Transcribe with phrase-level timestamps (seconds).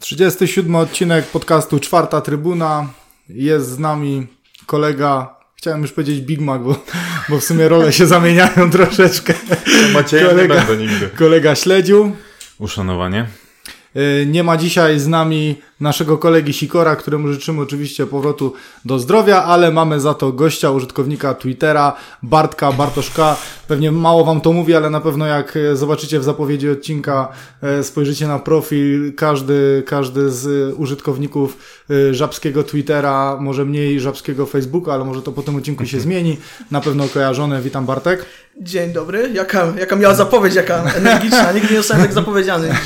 [0.00, 2.88] Trzydziesty siódmy odcinek podcastu Czwarta Trybuna.
[3.28, 4.26] Jest z nami
[4.66, 6.84] kolega, chciałem już powiedzieć Big Mac, bo,
[7.28, 9.34] bo w sumie role się zamieniają troszeczkę.
[9.92, 11.08] Macie Kolega- nie będę nigdy.
[11.08, 12.16] Kolega Śledził.
[12.58, 13.26] Uszanowanie.
[13.96, 18.52] Y, Nie ma dzisiaj z nami naszego kolegi Sikora, któremu życzymy oczywiście powrotu
[18.84, 21.92] do zdrowia, ale mamy za to gościa, użytkownika Twittera,
[22.22, 23.36] Bartka Bartoszka.
[23.68, 27.28] Pewnie mało wam to mówi, ale na pewno jak e, zobaczycie w zapowiedzi odcinka,
[27.62, 31.76] e, spojrzycie na profil, każdy, każdy z e, użytkowników
[32.10, 36.36] żabskiego Twittera, może mniej żabskiego Facebooka, ale może to po tym odcinku się zmieni.
[36.70, 37.62] Na pewno kojarzone.
[37.62, 38.26] Witam Bartek.
[38.60, 39.30] Dzień dobry.
[39.34, 41.52] Jaka, jaka miała zapowiedź, jaka energiczna.
[41.52, 42.68] Nigdy nie zostałem tak zapowiedziany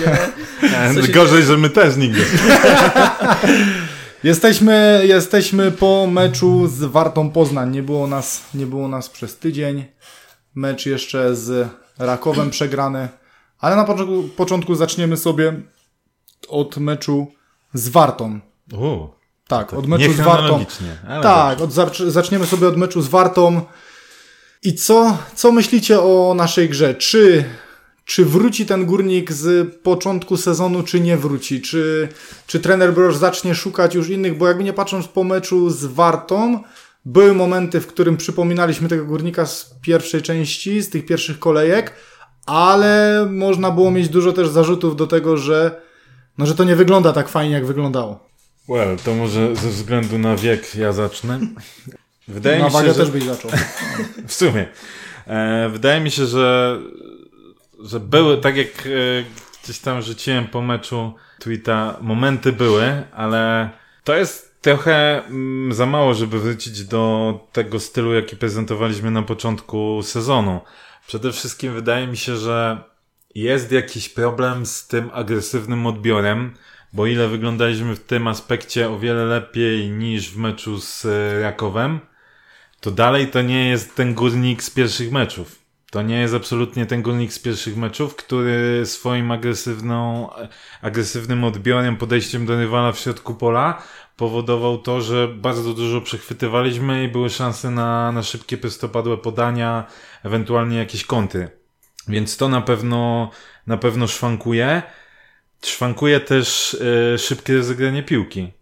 [1.06, 2.20] się Gorzej, że my też nigdy.
[4.24, 7.70] Jesteśmy, jesteśmy po meczu z Wartą Poznań.
[7.70, 9.84] Nie było nas, nie było nas przez tydzień.
[10.54, 13.08] Mecz jeszcze z Rakowem przegrany.
[13.58, 15.60] Ale na początku, początku zaczniemy sobie
[16.48, 17.26] od meczu
[17.74, 18.40] z Wartą.
[18.72, 19.08] U,
[19.48, 20.58] Tak, od meczu z Wartą.
[21.22, 23.60] Tak, od, zacz- zaczniemy sobie od meczu z Wartą.
[24.62, 26.94] I co, co myślicie o naszej grze?
[26.94, 27.44] Czy,
[28.10, 31.60] czy wróci ten górnik z początku sezonu, czy nie wróci?
[31.60, 32.08] Czy,
[32.46, 34.38] czy trener Broż zacznie szukać już innych?
[34.38, 36.62] Bo jakby nie patrząc po meczu z Wartą,
[37.04, 41.92] były momenty, w którym przypominaliśmy tego górnika z pierwszej części, z tych pierwszych kolejek,
[42.46, 45.80] ale można było mieć dużo też zarzutów do tego, że,
[46.38, 48.28] no, że to nie wygląda tak fajnie, jak wyglądało.
[48.68, 51.40] Well, to może ze względu na wiek ja zacznę.
[52.28, 52.94] Wydaje Na mi się, wagę że...
[52.94, 53.50] też byś zaczął.
[54.26, 54.68] W sumie.
[55.26, 56.78] E, wydaje mi się, że,
[57.84, 58.90] że były, tak jak e,
[59.64, 63.70] gdzieś tam rzuciłem po meczu tweeta, momenty były, ale
[64.04, 70.02] to jest trochę mm, za mało, żeby wrócić do tego stylu, jaki prezentowaliśmy na początku
[70.02, 70.60] sezonu.
[71.06, 72.78] Przede wszystkim wydaje mi się, że
[73.34, 76.54] jest jakiś problem z tym agresywnym odbiorem,
[76.92, 81.06] bo ile wyglądaliśmy w tym aspekcie o wiele lepiej niż w meczu z
[81.42, 82.00] Rakowem,
[82.80, 85.59] to dalej to nie jest ten górnik z pierwszych meczów.
[85.90, 90.28] To nie jest absolutnie ten górnik z pierwszych meczów, który swoim agresywną,
[90.82, 93.82] agresywnym odbiorem, podejściem do rywala w środku pola
[94.20, 99.86] powodował to, że bardzo dużo przechwytywaliśmy i były szanse na, na szybkie, prostopadłe podania,
[100.24, 101.48] ewentualnie jakieś kąty.
[102.08, 103.30] Więc to na pewno,
[103.66, 104.82] na pewno szwankuje.
[105.64, 106.76] Szwankuje też
[107.14, 108.52] e, szybkie rozegranie piłki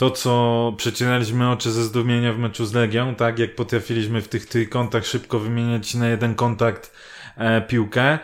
[0.00, 4.46] to, co przecinaliśmy oczy ze zdumienia w meczu z Legią, tak jak potrafiliśmy w tych
[4.46, 6.92] trójkątach szybko wymieniać na jeden kontakt
[7.36, 8.18] e, piłkę,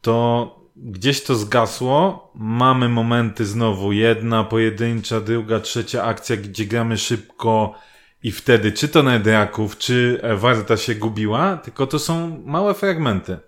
[0.00, 2.30] to gdzieś to zgasło.
[2.34, 7.74] Mamy momenty znowu, jedna pojedyncza, druga, trzecia akcja, gdzie gramy szybko
[8.22, 13.38] i wtedy czy to Nedraków, czy e, Warta się gubiła, tylko to są małe fragmenty.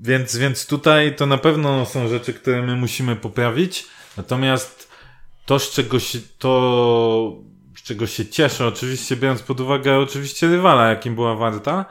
[0.00, 3.86] Więc, więc tutaj to na pewno są rzeczy, które my musimy poprawić.
[4.16, 4.91] Natomiast
[5.46, 7.36] to, z czego się, to,
[7.76, 11.84] z czego się cieszę, oczywiście biorąc pod uwagę oczywiście rywala, jakim była Warta,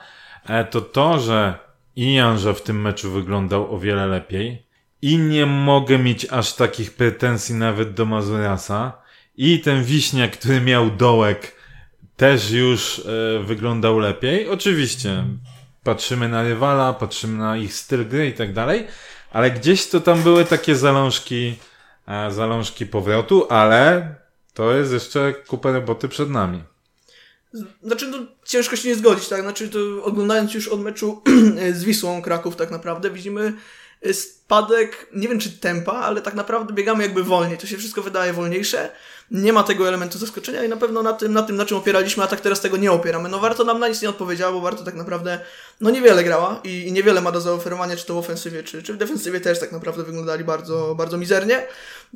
[0.46, 1.60] e, to to, że
[1.96, 4.66] i Janża w tym meczu wyglądał o wiele lepiej
[5.02, 9.02] i nie mogę mieć aż takich pretensji nawet do Mazurasa
[9.38, 11.56] i ten Wiśniak, który miał dołek,
[12.18, 14.50] też już e, wyglądał lepiej.
[14.50, 15.24] Oczywiście
[15.84, 18.88] patrzymy na rywala, patrzymy na ich styl gry i tak dalej,
[19.32, 21.56] ale gdzieś to tam były takie zalążki
[22.30, 24.16] zalążki powrotu, ale
[24.54, 26.64] to jest jeszcze kupę roboty przed nami.
[27.84, 29.42] Znaczy, no, ciężko się nie zgodzić, tak?
[29.42, 31.22] Znaczy, to oglądając już od meczu
[31.74, 33.54] z Wisłą Kraków tak naprawdę, widzimy
[34.14, 37.58] spadek, nie wiem czy tempa, ale tak naprawdę biegamy jakby wolniej.
[37.58, 38.90] To się wszystko wydaje wolniejsze.
[39.32, 42.24] Nie ma tego elementu zaskoczenia i na pewno na tym, na tym, na czym opieraliśmy,
[42.24, 43.30] a tak teraz tego nie opieramy.
[43.30, 45.40] No warto nam na nic nie odpowiedziało, bo warto tak naprawdę,
[45.82, 48.94] no niewiele grała i, i niewiele ma do zaoferowania, czy to w ofensywie, czy, czy
[48.94, 51.68] w defensywie też tak naprawdę wyglądali bardzo, bardzo mizernie.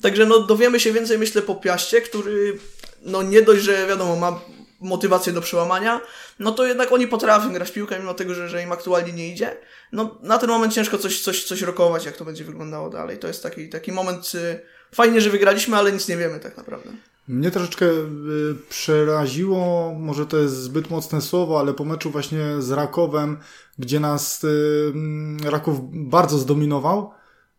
[0.02, 2.58] Także no dowiemy się więcej, myślę, po Piaście, który
[3.02, 4.40] no nie dość, że wiadomo, ma
[4.80, 6.02] motywację do przełamania,
[6.40, 9.58] no to jednak oni potrafią grać piłkę, mimo tego, że, że im aktualnie nie idzie.
[9.92, 13.20] No na ten moment ciężko coś, coś, coś rokować, jak to będzie wyglądało dalej.
[13.20, 14.60] To jest taki, taki moment, y,
[14.96, 16.90] fajnie, że wygraliśmy, ale nic nie wiemy tak naprawdę.
[17.28, 22.72] Mnie troszeczkę y, przeraziło, może to jest zbyt mocne słowo, ale po meczu właśnie z
[22.72, 23.38] Rakowem,
[23.80, 24.48] gdzie nas y,
[24.94, 27.12] mm, Raków bardzo zdominował,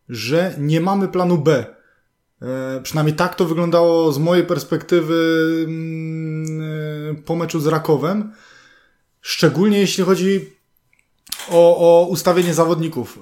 [0.08, 1.75] że nie mamy planu B.
[2.42, 8.32] E, Przynajmniej tak to wyglądało z mojej perspektywy mm, y, po meczu z Rakowem.
[9.20, 10.56] Szczególnie jeśli chodzi
[11.50, 13.18] o, o ustawienie zawodników.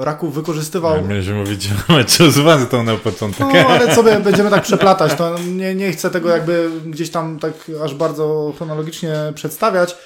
[0.00, 0.96] E, Raków wykorzystywał.
[0.96, 3.40] Ja mieliśmy mówić o meczu z Wartą na początek.
[3.40, 7.52] No, ale sobie będziemy tak przeplatać, to nie, nie chcę tego jakby gdzieś tam tak
[7.84, 9.96] aż bardzo chronologicznie przedstawiać,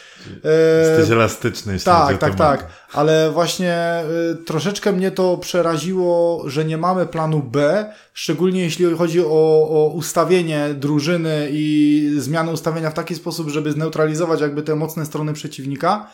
[0.91, 2.39] Jesteś elastyczny, jeśli tak, tak, temat.
[2.39, 2.67] tak.
[2.93, 4.03] Ale właśnie
[4.33, 9.91] y, troszeczkę mnie to przeraziło, że nie mamy planu B, szczególnie jeśli chodzi o, o
[9.95, 16.11] ustawienie drużyny i zmianę ustawienia w taki sposób, żeby zneutralizować jakby te mocne strony przeciwnika.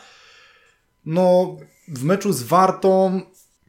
[1.05, 1.57] No,
[1.87, 3.21] w meczu z Wartą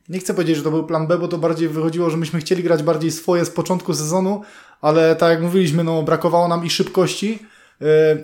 [0.09, 2.63] nie chcę powiedzieć, że to był plan B, bo to bardziej wychodziło, że myśmy chcieli
[2.63, 4.43] grać bardziej swoje z początku sezonu,
[4.81, 7.54] ale tak jak mówiliśmy, no brakowało nam i szybkości yy,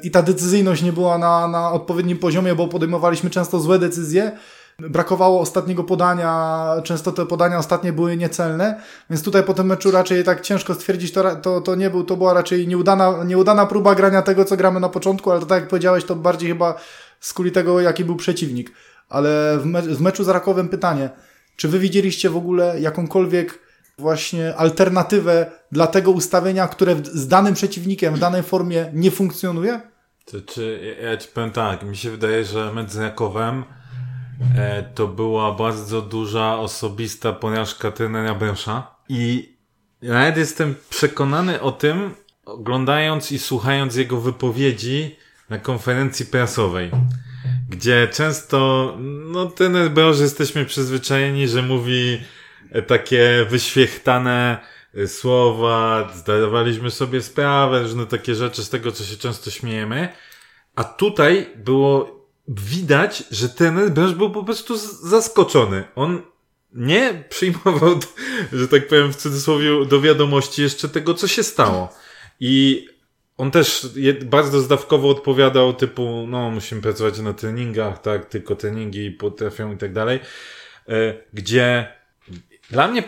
[0.02, 4.32] i ta decyzyjność nie była na, na odpowiednim poziomie, bo podejmowaliśmy często złe decyzje.
[4.78, 8.80] Brakowało ostatniego podania, często te podania ostatnie były niecelne,
[9.10, 12.16] więc tutaj po tym meczu raczej tak ciężko stwierdzić, to, to, to nie był, to
[12.16, 15.68] była raczej nieudana, nieudana próba grania tego, co gramy na początku, ale to tak jak
[15.68, 16.74] powiedziałeś, to bardziej chyba
[17.20, 18.72] z kuli tego, jaki był przeciwnik.
[19.08, 21.10] Ale w, me w meczu z Rakowem pytanie,
[21.56, 23.58] czy wy widzieliście w ogóle jakąkolwiek
[24.00, 29.80] właśnie alternatywę dla tego ustawienia, które z danym przeciwnikiem w danej formie nie funkcjonuje?
[30.24, 33.64] To, czy, ja ci powiem tak, mi się wydaje, że mecz z Rakowem
[34.56, 39.56] e, to była bardzo duża osobista porażka trenera Brosza i
[40.02, 42.14] nawet jestem przekonany o tym,
[42.44, 45.16] oglądając i słuchając jego wypowiedzi
[45.50, 46.90] na konferencji prasowej,
[47.68, 48.96] gdzie często,
[49.32, 52.20] no ten Brosz jesteśmy przyzwyczajeni, że mówi
[52.86, 54.58] takie wyświechtane
[54.94, 60.08] e, słowa, zdawaliśmy sobie sprawę, różne takie rzeczy z tego, co się często śmiejemy,
[60.74, 65.84] a tutaj było widać, że ten Brosz był po prostu zaskoczony.
[65.94, 66.22] On
[66.72, 68.00] nie przyjmował,
[68.52, 71.92] że tak powiem w cudzysłowie, do wiadomości jeszcze tego, co się stało.
[72.40, 72.86] I
[73.36, 73.88] on też
[74.24, 79.92] bardzo zdawkowo odpowiadał, typu, no, musimy pracować na treningach, tak, tylko treningi potrafią i tak
[79.92, 80.20] dalej,
[80.88, 81.88] e, gdzie
[82.70, 83.02] dla mnie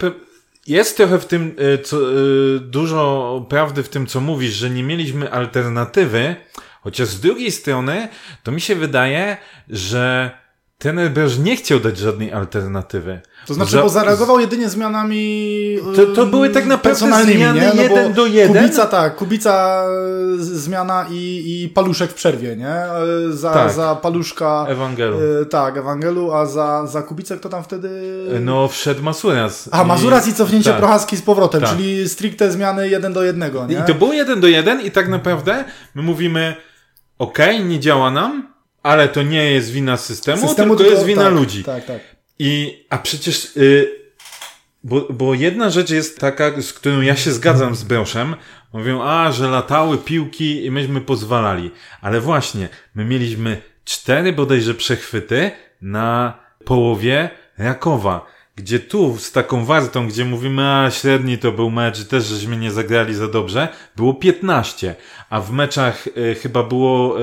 [0.66, 2.14] jest trochę w tym, e, co, e,
[2.60, 6.36] dużo prawdy w tym, co mówisz, że nie mieliśmy alternatywy,
[6.80, 8.08] chociaż z drugiej strony,
[8.42, 9.36] to mi się wydaje,
[9.68, 10.30] że
[10.78, 13.20] ten Broż nie chciał dać żadnej alternatywy.
[13.46, 17.52] To znaczy, Za- bo zareagował jedynie zmianami To- to ym, były tak naprawdę zmiany nie?
[17.52, 18.62] No jeden do jeden.
[18.62, 19.84] Kubica, tak, Kubica
[20.38, 22.74] zmiana i, i Paluszek w przerwie, nie?
[23.30, 23.72] Za, Tak.
[23.72, 25.18] za Paluszka, Ewangelu.
[25.42, 27.88] y, tak, Ewangelu, a za, za Kubicę kto tam wtedy...
[28.40, 29.68] No, wszedł Masuras.
[29.72, 30.78] A, Mazuras i cofnięcie tak.
[30.78, 31.70] Prochaski z powrotem, Tak.
[31.70, 33.76] czyli stricte zmiany jeden do jednego, nie?
[33.78, 36.56] I to było jeden do jeden i tak naprawdę my mówimy,
[37.18, 38.48] okej, nie działa nam,
[38.82, 41.64] ale to nie jest wina systemu, tylko, jest wina tak, ludzi.
[41.64, 42.00] Tak, tak.
[42.44, 43.88] I, a przecież, y,
[44.84, 48.34] bo, bo jedna rzecz jest taka, z którą ja się zgadzam z Broszem.
[48.72, 51.70] Mówią, a, że latały piłki i myśmy pozwalali.
[52.00, 55.50] Ale właśnie, my mieliśmy cztery bodajże przechwyty
[55.82, 58.26] na połowie Rakowa.
[58.56, 62.70] Gdzie tu z taką wartą, gdzie mówimy, a średni to był mecz, też żeśmy nie
[62.70, 64.94] zagrali za dobrze, było 15.
[65.30, 67.18] A w meczach y, chyba było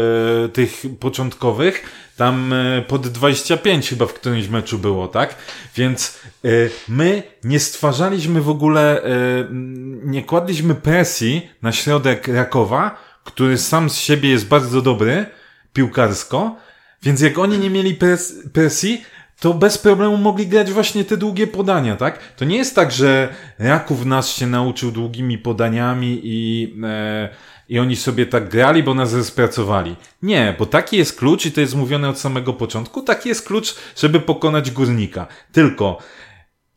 [0.45, 1.83] y, tych początkowych,
[2.19, 5.36] tam y, pod 25 chyba w którymś meczu było, tak?
[5.75, 13.57] Więc y, my nie stwarzaliśmy w ogóle, mm, nie kładliśmy presji na środek Rakowa, który
[13.57, 15.25] sam z siebie jest bardzo dobry
[15.74, 16.56] piłkarsko,
[17.04, 19.04] więc jak oni nie mieli pres presji,
[19.39, 22.19] to bez problemu mogli grać właśnie te długie podania, tak?
[22.36, 27.30] To nie jest tak, że Raków nas się nauczył długimi podaniami i, e,
[27.69, 29.95] i oni sobie tak grali, bo nas rozpracowali.
[30.21, 33.75] Nie, bo taki jest klucz i to jest mówione od samego początku, taki jest klucz,
[33.98, 35.27] żeby pokonać górnika.
[35.51, 35.98] Tylko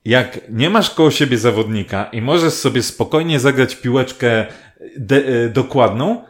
[0.05, 4.47] jak nie masz koło siebie zawodnika i możesz sobie spokojnie zagrać piłeczkę
[5.11, 6.25] e, dokładną,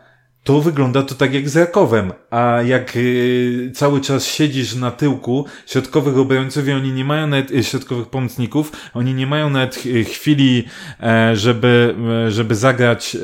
[0.44, 2.12] to wygląda to tak jak z Rakowem.
[2.30, 7.64] A jak y, cały czas siedzisz na tyłku środkowych obrońców oni nie mają nawet y,
[7.64, 10.64] środkowych pomocników, oni nie mają nawet chwili,
[11.02, 11.94] e, żeby,
[12.28, 13.16] żeby zagrać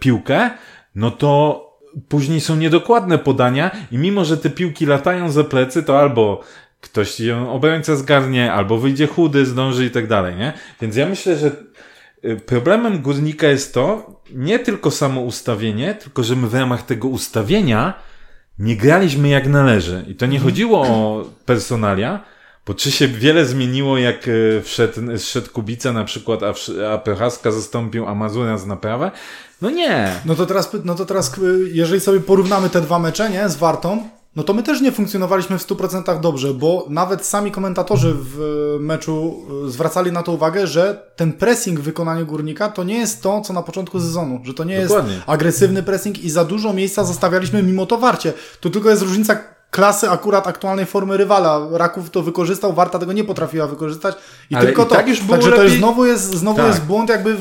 [0.00, 0.50] piłkę,
[0.94, 1.60] no to
[2.08, 6.40] później są niedokładne podania i mimo, że te piłki latają za plecy, to albo
[6.80, 10.52] ktoś ją obrońca zgarnie, albo wyjdzie chudy, zdąży i tak dalej, nie?
[10.80, 11.50] Więc ja myślę, że
[12.24, 17.08] y, problemem górnika jest to, nie tylko samo ustawienie, tylko że my w ramach tego
[17.08, 17.94] ustawienia
[18.58, 20.04] nie graliśmy jak należy.
[20.08, 22.24] I to nie chodziło o personalia,
[22.66, 26.54] bo czy się wiele zmieniło, jak y, wszedł, wszedł Kubica na przykład, a,
[26.92, 29.10] a Prochaska zastąpił Amazura z naprawę?
[29.64, 30.14] No nie.
[30.24, 33.56] No to teraz, no to teraz, y, jeżeli sobie porównamy te dwa mecze, nie, z
[33.56, 38.40] Wartą, no to my też nie funkcjonowaliśmy w 100% dobrze, bo nawet sami komentatorzy w
[38.40, 42.98] y, meczu y, zwracali na to uwagę, że ten pressing w wykonaniu Górnika to nie
[42.98, 45.12] jest to, co na początku sezonu, że to nie Dokładnie.
[45.14, 48.32] jest agresywny pressing i za dużo miejsca zostawialiśmy mimo to Warcie.
[48.60, 49.36] Tu tylko jest różnica
[49.70, 51.60] klasy akurat aktualnej formy rywala.
[51.72, 54.14] Raków to wykorzystał, Warta tego nie potrafiła wykorzystać
[54.50, 54.94] i Ale tylko i to.
[54.94, 56.66] tak już było Także to jest lepiej- znowu jest, znowu Tak.
[56.66, 57.40] jest błąd jakby w,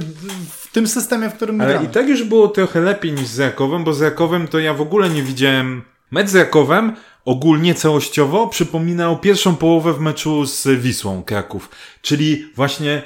[0.62, 1.86] w tym systemie, w którym Ale gramy.
[1.86, 4.82] i tak już było trochę lepiej niż z Rakowem, bo z Rakowem to ja w
[4.82, 5.82] ogóle nie widziałem.
[6.12, 11.70] Mecz z Rakowem, ogólnie całościowo przypominał pierwszą połowę w meczu z Wisłą Kraków.
[12.02, 13.04] Czyli właśnie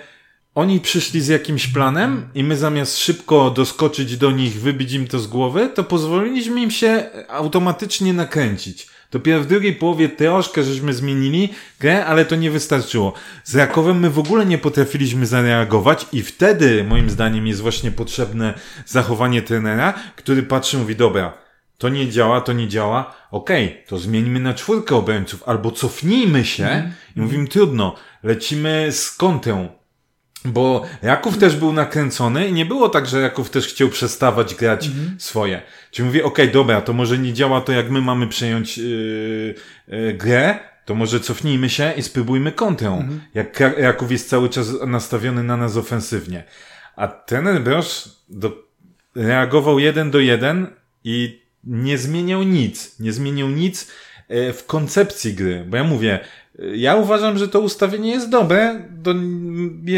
[0.55, 5.19] oni przyszli z jakimś planem i my zamiast szybko doskoczyć do nich, wybić im to
[5.19, 8.87] z głowy, to pozwoliliśmy im się automatycznie nakręcić.
[9.11, 11.49] Dopiero w drugiej połowie troszkę żeśmy zmienili
[11.79, 13.13] grę, ale to nie wystarczyło.
[13.43, 18.53] Z Rakowem my w ogóle nie potrafiliśmy zareagować i wtedy moim zdaniem jest właśnie potrzebne
[18.85, 21.47] zachowanie trenera, który patrzy i mówi, dobra,
[21.77, 26.45] to nie działa, to nie działa, okej, okay, to zmieńmy na czwórkę obrońców, albo cofnijmy
[26.45, 26.91] się mm.
[27.15, 29.69] i mówimy, trudno, lecimy z kątą,
[30.45, 34.87] bo Raków też był nakręcony i nie było tak, że Raków też chciał przestawać grać
[34.87, 35.15] mhm.
[35.19, 35.61] swoje.
[35.97, 39.55] Czyli mówię, okej, okay, dobra, to może nie działa to, jak my mamy przejąć yy,
[39.87, 42.99] yy, grę, to może cofnijmy się i spróbujmy kontrą.
[42.99, 43.21] Mhm.
[43.33, 46.43] Jak Raków jest cały czas nastawiony na nas ofensywnie.
[46.95, 48.63] A trener Brosz do,
[49.15, 50.67] reagował jeden do jeden
[51.03, 52.99] i nie zmieniał nic.
[52.99, 53.91] Nie zmienił nic
[54.29, 55.65] yy, w koncepcji gry.
[55.67, 56.19] Bo ja mówię,
[56.75, 58.81] ja uważam, że to ustawienie jest dobre.
[58.89, 59.13] Do,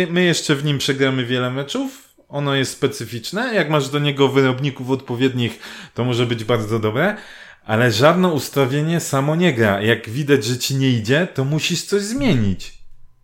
[0.10, 2.08] my jeszcze w nim przegramy wiele meczów.
[2.29, 3.55] Ono jest specyficzne.
[3.55, 5.59] Jak masz do niego wyrobników odpowiednich,
[5.93, 7.17] to może być bardzo dobre.
[7.65, 9.81] Ale żadne ustawienie samo nie gra.
[9.81, 12.79] Jak widać, że ci nie idzie, to musisz coś zmienić.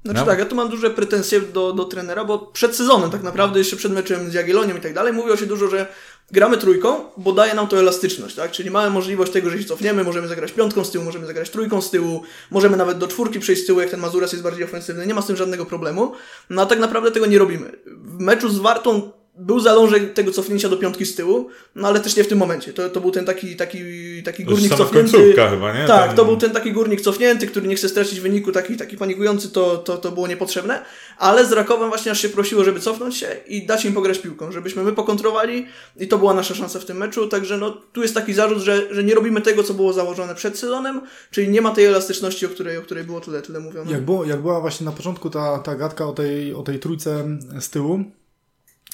[0.05, 0.25] Znaczy no.
[0.25, 3.75] tak, ja tu mam duże pretensje do, do trenera, bo przed sezonem tak naprawdę, jeszcze
[3.75, 5.88] przed meczem z Jagiellonią i tak dalej, mówiło się dużo, że
[6.32, 8.51] gramy trójką, bo daje nam to elastyczność, tak?
[8.51, 11.82] Czyli mamy możliwość tego, że się cofniemy, możemy zagrać piątką z tyłu, możemy zagrać trójką
[11.82, 15.08] z tyłu, możemy nawet do czwórki przejść z tyłu, jak ten Mazuras jest bardziej ofensywny,
[15.08, 16.12] nie ma z tym żadnego problemu.
[16.50, 17.72] No a tak naprawdę tego nie robimy.
[17.86, 22.15] W meczu z Wartą był zalążek tego cofnięcia do piątki z tyłu, no ale też
[22.15, 22.73] nie w tym momencie.
[22.73, 23.79] To, to był ten taki, taki,
[24.23, 25.33] taki górnik cofnięty.
[25.49, 25.87] Chyba, nie?
[25.87, 29.49] Tak, to był ten taki górnik cofnięty, który nie chce stracić wyniku, taki, taki panikujący,
[29.49, 30.85] to, to, to było niepotrzebne.
[31.17, 34.51] Ale z Rakowem właśnie aż się prosiło, żeby cofnąć się i dać im pograć piłką,
[34.51, 35.65] żebyśmy my pokontrowali
[35.97, 37.27] i to była nasza szansa w tym meczu.
[37.27, 40.59] Także no, tu jest taki zarzut, że, że nie robimy tego, co było założone przed
[40.59, 41.01] sezonem,
[41.31, 43.91] czyli nie ma tej elastyczności, o której, o której było tyle, tyle mówione.
[43.91, 47.37] Jak, było, jak była właśnie na początku ta, ta gadka o tej, o tej trójce
[47.59, 48.03] z tyłu,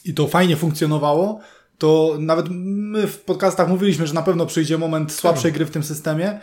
[0.05, 1.39] i to fajnie funkcjonowało,
[1.77, 5.83] to nawet my w podcastach mówiliśmy, że na pewno przyjdzie moment słabszej gry w tym
[5.83, 6.39] systemie.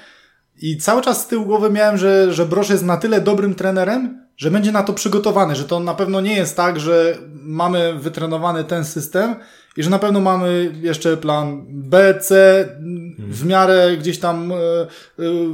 [0.60, 4.26] I cały czas z tyłu głowy miałem, że, że Brosz jest na tyle dobrym trenerem,
[4.36, 8.64] że będzie na to przygotowany, że to na pewno nie jest tak, że mamy wytrenowany
[8.64, 9.34] ten system
[9.76, 12.64] i że na pewno mamy jeszcze plan B, C,
[13.18, 14.86] w miarę gdzieś tam e, e,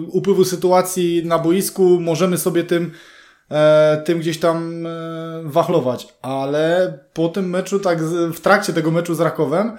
[0.09, 2.91] upływu sytuacji na boisku możemy sobie tym
[4.05, 4.91] tym gdzieś tam e,
[5.45, 6.09] wachlować.
[6.23, 8.03] Ale po tym meczu, tak
[8.35, 9.77] w trakcie tego meczu z Rakowem,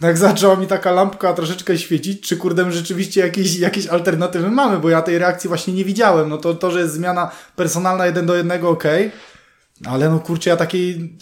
[0.00, 4.90] tak zaczęła mi taka lampka troszeczkę świecić, czy kurde rzeczywiście jakieś, jakieś alternatywy mamy, bo
[4.90, 6.28] ja tej reakcji właśnie nie widziałem.
[6.28, 8.84] No to, to że jest zmiana personalna jeden do jednego, ok,
[9.84, 11.18] ale no kurczę, ja takiej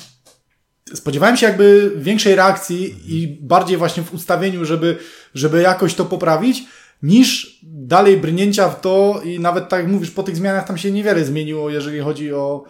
[0.95, 4.97] spodziewałem się jakby większej reakcji i bardziej właśnie w ustawieniu, żeby,
[5.35, 6.65] żeby jakoś to poprawić,
[7.03, 10.91] niż dalej brnięcia w to i nawet tak jak mówisz, po tych zmianach tam się
[10.91, 12.65] niewiele zmieniło, jeżeli chodzi o,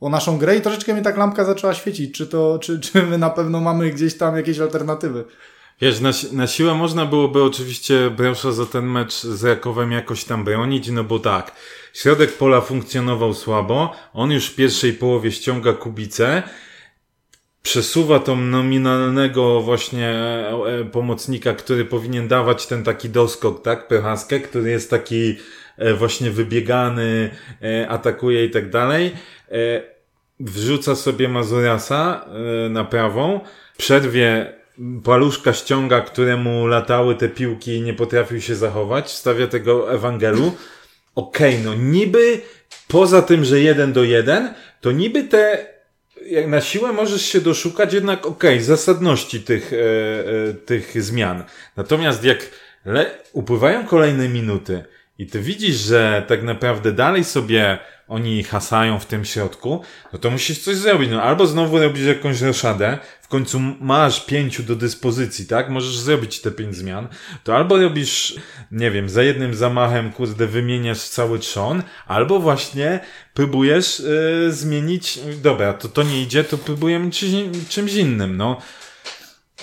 [0.00, 3.18] o naszą grę i troszeczkę mi tak lampka zaczęła świecić, czy to, czy, czy my
[3.18, 5.24] na pewno mamy gdzieś tam jakieś alternatywy.
[5.80, 10.44] Wiesz, na, na siłę można byłoby oczywiście Brosza za ten mecz z Rakowem jakoś tam
[10.44, 11.52] bronić, no bo tak,
[11.94, 16.42] środek pola funkcjonował słabo, on już w pierwszej połowie ściąga Kubicę,
[17.74, 24.40] przesuwa tą nominalnego właśnie e, e, pomocnika, który powinien dawać ten taki doskok, tak, Prochaskę,
[24.40, 25.36] który jest taki
[25.78, 27.30] e, właśnie wybiegany,
[27.88, 29.12] atakuje i tak dalej.
[30.40, 32.24] Wrzuca sobie Mazurasa
[32.70, 33.40] na prawą,
[33.76, 34.52] przerwie
[35.04, 40.52] paluszka ściąga, któremu latały te piłki i nie potrafił się zachować, stawia tego Ewangelu.
[41.14, 42.40] Okej, okay, no niby
[42.88, 45.73] poza tym, że jeden do jeden, to niby te
[46.26, 51.44] jak na siłę możesz się doszukać jednak, okej, okay, zasadności tych, e, e, tych zmian.
[51.76, 52.50] Natomiast jak
[52.84, 54.84] le- upływają kolejne minuty
[55.18, 57.78] i ty widzisz, że tak naprawdę dalej sobie
[58.08, 61.10] oni hasają w tym środku, no to musisz coś zrobić.
[61.10, 65.70] No albo znowu robisz jakąś roszadę, w końcu masz pięciu do dyspozycji, tak?
[65.70, 67.08] Możesz zrobić te pięć zmian.
[67.44, 68.34] To albo robisz,
[68.70, 73.00] nie wiem, za jednym zamachem, kurde, wymieniasz cały trzon, albo właśnie
[73.34, 77.10] próbujesz yy, zmienić, dobra, to to nie idzie, to próbujemy
[77.68, 78.60] czymś innym, no.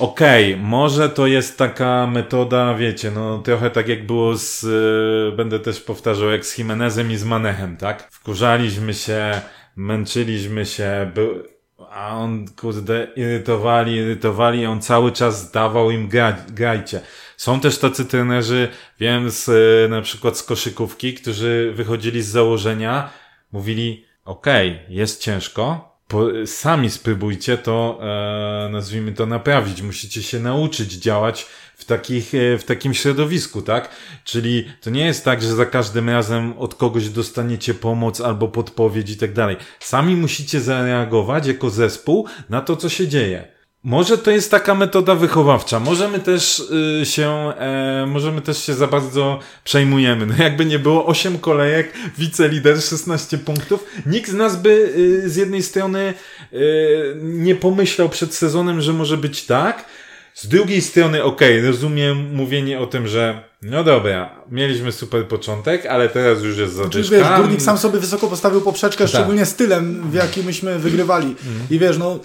[0.01, 5.37] Okej, okay, może to jest taka metoda, wiecie, no trochę tak jak było z, yy,
[5.37, 8.09] będę też powtarzał, jak z Jimenezem i z Manechem, tak?
[8.11, 9.41] Wkurzaliśmy się,
[9.75, 11.43] męczyliśmy się, był,
[11.89, 17.01] a on, kurde, irytowali, irytowali, on cały czas dawał im gra, grajcie.
[17.37, 18.67] Są też tacy trenerzy,
[18.99, 23.09] wiem, z, yy, na przykład z koszykówki, którzy wychodzili z założenia,
[23.51, 29.81] mówili, okej, okay, jest ciężko, po, sami spróbujcie to, e, nazwijmy to, naprawić.
[29.81, 33.89] Musicie się nauczyć działać w, takich, e, w takim środowisku, tak?
[34.23, 39.09] Czyli to nie jest tak, że za każdym razem od kogoś dostaniecie pomoc albo podpowiedź
[39.09, 39.57] i tak dalej.
[39.79, 43.60] Sami musicie zareagować jako zespół na to, co się dzieje.
[43.83, 45.79] Może to jest taka metoda wychowawcza.
[45.79, 46.63] Możemy też
[47.01, 50.25] y, się, e, możemy też się za bardzo przejmujemy.
[50.25, 53.85] No jakby nie było 8 kolejek, wicelider 16 punktów.
[54.05, 56.13] Nikt z nas by y, z jednej strony
[56.53, 59.85] y, nie pomyślał przed sezonem, że może być tak.
[60.33, 65.85] Z drugiej strony, okej, okay, rozumiem mówienie o tym, że no dobra, mieliśmy super początek,
[65.85, 67.03] ale teraz już jest zadyszka.
[67.03, 69.09] Znaczy, wiesz, Górnik sam sobie wysoko postawił poprzeczkę, tak.
[69.09, 71.27] szczególnie stylem, w jakim myśmy wygrywali.
[71.27, 71.67] Mhm.
[71.69, 72.19] I wiesz, no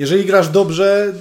[0.00, 1.12] jeżeli grasz dobrze,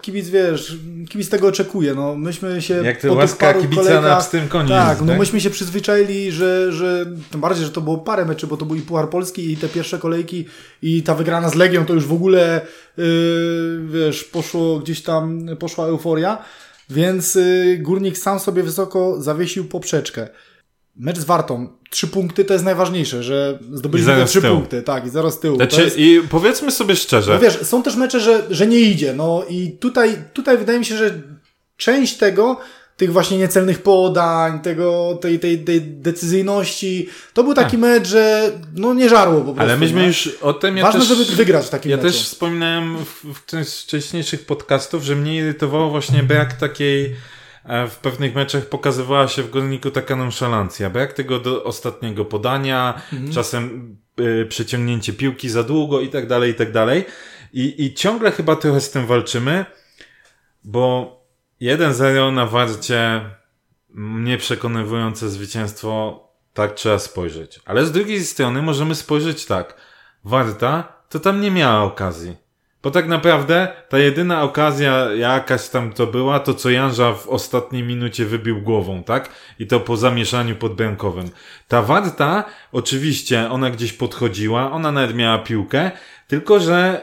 [0.00, 0.76] kibic, wiesz,
[1.08, 1.94] kibic tego oczekuje.
[1.94, 4.68] No, myśmy się Jak to łaska kibica na pstym koniu.
[4.68, 5.18] Tak, no tak?
[5.18, 8.76] myśmy się przyzwyczaili, że, że tym bardziej, że to było parę meczy, bo to był
[8.76, 10.46] i Puchar Polski i te pierwsze kolejki
[10.82, 12.60] i ta wygrana z Legią to już w ogóle,
[12.96, 13.04] yy,
[13.86, 16.44] wiesz, poszło gdzieś tam, poszła euforia.
[16.90, 20.28] Więc yy, Górnik sam sobie wysoko zawiesił poprzeczkę.
[20.96, 25.40] Mecz z Wartą, trzy punkty to jest najważniejsze, że zdobyliśmy trzy punkty, tak, i zaraz
[25.40, 25.56] tyłu.
[25.56, 25.98] Znaczy, jest...
[25.98, 27.34] I powiedzmy sobie szczerze.
[27.34, 30.84] No wiesz, są też mecze, że, że nie idzie, no i tutaj, tutaj wydaje mi
[30.84, 31.22] się, że
[31.76, 32.60] część tego,
[32.96, 37.80] tych właśnie niecelnych podań, tego, tej, tej, tej decyzyjności, to był taki tak.
[37.80, 39.62] mecz, że no nie żarło po prostu.
[39.62, 40.76] Ale myśmy już o tym...
[40.76, 42.08] Ja Ważne, też, żeby wygrać w takim Ja meczu.
[42.08, 47.14] też wspominałem w, w wcześniejszych podcastów, że mnie irytowało właśnie brak takiej
[47.64, 50.90] w pewnych meczach pokazywała się w górniku taka nonszalancja.
[50.90, 53.32] Brak tego do ostatniego podania, mhm.
[53.32, 57.04] czasem y, przeciągnięcie piłki za długo i tak dalej, i tak dalej.
[57.52, 59.64] I, I ciągle chyba trochę z tym walczymy,
[60.64, 61.16] bo
[61.60, 63.20] 1-0 na warcie
[63.94, 66.20] nieprzekonywujące zwycięstwo,
[66.54, 67.60] tak trzeba spojrzeć.
[67.64, 69.76] Ale z drugiej strony możemy spojrzeć tak.
[70.24, 72.36] Warta to tam nie miała okazji.
[72.82, 77.82] Bo tak naprawdę ta jedyna okazja jakaś tam to była, to co Janża w ostatniej
[77.82, 79.28] minucie wybił głową, tak?
[79.58, 81.30] I to po zamieszaniu podbramkowym.
[81.68, 85.90] Ta Warta, oczywiście, ona gdzieś podchodziła, ona nawet miała piłkę,
[86.28, 87.02] tylko że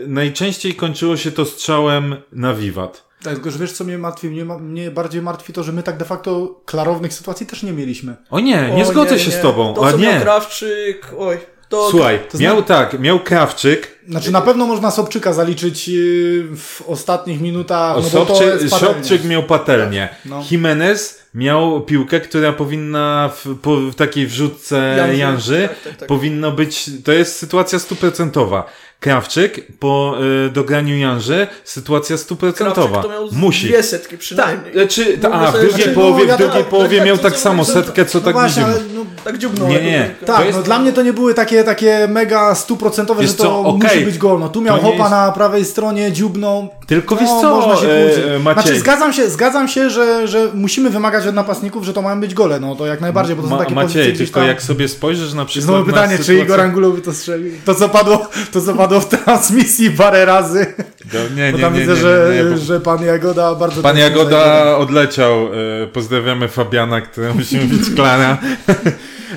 [0.00, 3.04] yy, najczęściej kończyło się to strzałem na wiwat.
[3.22, 4.28] Tak, tylko że wiesz co mnie martwi?
[4.28, 8.16] Mnie, mnie bardziej martwi to, że my tak de facto klarownych sytuacji też nie mieliśmy.
[8.30, 9.36] O nie, nie o, zgodzę nie, się nie.
[9.36, 9.74] z tobą.
[9.74, 10.20] To, co nie.
[10.20, 11.53] Krawczyk, oj.
[11.68, 12.66] To, Słuchaj, to miał zna...
[12.66, 13.98] tak, miał Krawczyk.
[14.08, 17.96] Znaczy na pewno można Sobczyka zaliczyć y, w ostatnich minutach.
[17.96, 20.08] O, no Sobczyk, Sobczyk miał patelnię.
[20.24, 20.42] No.
[20.50, 26.08] Jimenez miał piłkę, która powinna w, po, w takiej wrzutce Janży, Janży tak, tak, tak.
[26.08, 28.64] powinno być, to jest sytuacja stuprocentowa.
[29.04, 33.02] Krawczyk po y, dograniu Janży sytuacja stuprocentowa.
[33.32, 33.68] Musi.
[33.68, 34.74] Dwie setki przynajmniej.
[34.74, 38.04] Tak, czy, ta, a w drugiej połowie, no, w drugiej połowie miał tak samo setkę,
[38.04, 39.68] co no tak właśnie, ale, no, tak dziubnął.
[39.68, 40.14] Nie, nie.
[40.26, 40.58] Tak, jest...
[40.58, 43.60] no dla mnie to nie były takie, takie mega stuprocentowe, że to co?
[43.60, 43.90] Okay.
[43.90, 44.38] musi być gol.
[44.38, 45.10] No tu miał Hopa jest...
[45.10, 46.68] na prawej stronie, dziubnął.
[46.86, 50.90] Tylko no, wiesz co, można się e, Znaczy zgadzam się, zgadzam się, że, że musimy
[50.90, 52.60] wymagać od napastników, że to mają być gole.
[52.60, 55.44] No to jak najbardziej, bo to są takie Maciej, pozycje tylko jak sobie spojrzysz na
[55.44, 56.34] przykład Znowu pytanie, czy.
[56.34, 57.52] Igor Angulowy to strzelił?
[57.64, 60.66] To co padło, to co padło w transmisji parę razy.
[61.12, 62.56] Do, nie, bo tam nie, widzę, nie, że, nie, bo...
[62.56, 63.82] że pan Jagoda bardzo...
[63.82, 65.48] Pan Jagoda odleciał.
[65.82, 68.38] E, pozdrawiamy Fabiana, który musi mówić Klara.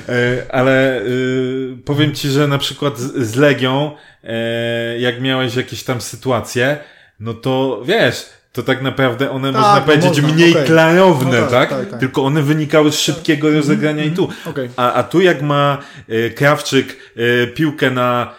[0.08, 1.02] E, ale
[1.84, 3.92] powiem ci, że na przykład z Legią,
[4.24, 6.78] e, jak miałeś jakieś tam sytuacje,
[7.20, 10.64] no to wiesz, to tak naprawdę one, tak, można no powiedzieć, można, mniej okay.
[10.64, 11.80] klarowne, no tak, tak?
[11.80, 12.00] Tak, tak?
[12.00, 14.24] Tylko one wynikały z szybkiego rozegrania mm, i tu.
[14.24, 14.70] Mm, okay.
[14.76, 15.78] A, a tu jak ma
[16.34, 16.96] Krawczyk
[17.54, 18.34] piłkę na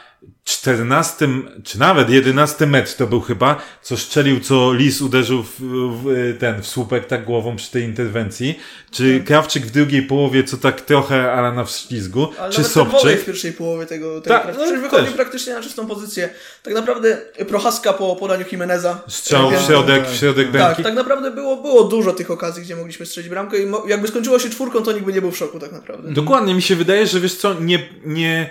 [0.49, 1.27] 14,
[1.63, 6.61] czy nawet 11 metr to był chyba, co szczelił, co Lis uderzył w, w, ten,
[6.61, 8.59] w słupek tak głową przy tej interwencji.
[8.91, 9.27] Czy tak.
[9.27, 13.21] Krawczyk w drugiej połowie, co tak trochę ale na wślizgu, ale czy Sobczyk.
[13.21, 16.29] w pierwszej połowie tego, tego tak, no, wychodził praktycznie na czystą pozycję.
[16.63, 19.01] Tak naprawdę Prochaska po podaniu Jimeneza.
[19.07, 20.75] Strzał w środek, w środek tak, bramki.
[20.75, 24.39] Tak, tak naprawdę było, było dużo tych okazji, gdzie mogliśmy strzelić bramkę i jakby skończyło
[24.39, 26.11] się czwórką, to nikt by nie był w szoku tak naprawdę.
[26.11, 28.49] Dokładnie, mi się wydaje, że wiesz co, nie, nie,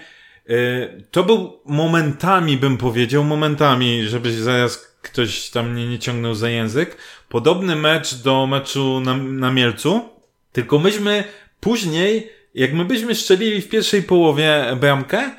[1.11, 6.97] to był momentami, bym powiedział, momentami, żebyś zaraz ktoś tam mnie nie ciągnął za język,
[7.29, 10.09] podobny mecz do meczu na, na Mielcu,
[10.53, 11.25] tylko myśmy
[11.61, 15.31] później, jak my byśmy strzelili w pierwszej połowie bramkę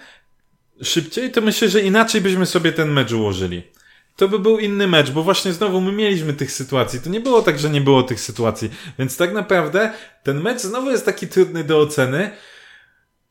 [0.84, 3.64] szybciej, to myślę, że inaczej byśmy sobie ten mecz ułożyli.
[4.16, 7.00] To by był inny mecz, bo właśnie znowu my mieliśmy tych sytuacji.
[7.00, 8.70] To nie było tak, że nie było tych sytuacji.
[9.00, 9.94] Więc tak naprawdę
[10.24, 12.32] ten mecz znowu jest taki trudny do oceny,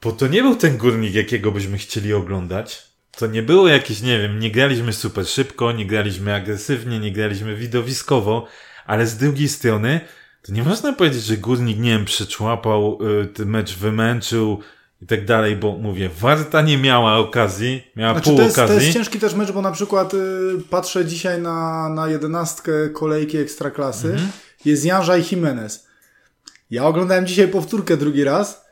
[0.02, 2.88] bo to nie był ten górnik, jakiego byśmy chcieli oglądać.
[3.10, 7.56] To nie było jakieś, nie wiem, nie graliśmy super szybko, nie graliśmy agresywnie, nie graliśmy
[7.56, 8.46] widowiskowo,
[8.86, 10.00] ale z drugiej strony,
[10.42, 14.60] to nie można powiedzieć, że górnik, nie wiem, przyczłapał, y, ten mecz wymęczył
[15.02, 18.76] i tak dalej, bo mówię, Warta nie miała okazji, miała Znaczy, pół to, jest, okazji.
[18.76, 20.18] to jest ciężki też mecz, bo na przykład y,
[20.70, 24.08] patrzę dzisiaj na, na jedenastkę kolejki Ekstraklasy.
[24.08, 24.28] Mhm.
[24.64, 25.86] Jest Janża i Jimenez.
[26.70, 28.67] Ja oglądałem dzisiaj powtórkę drugi raz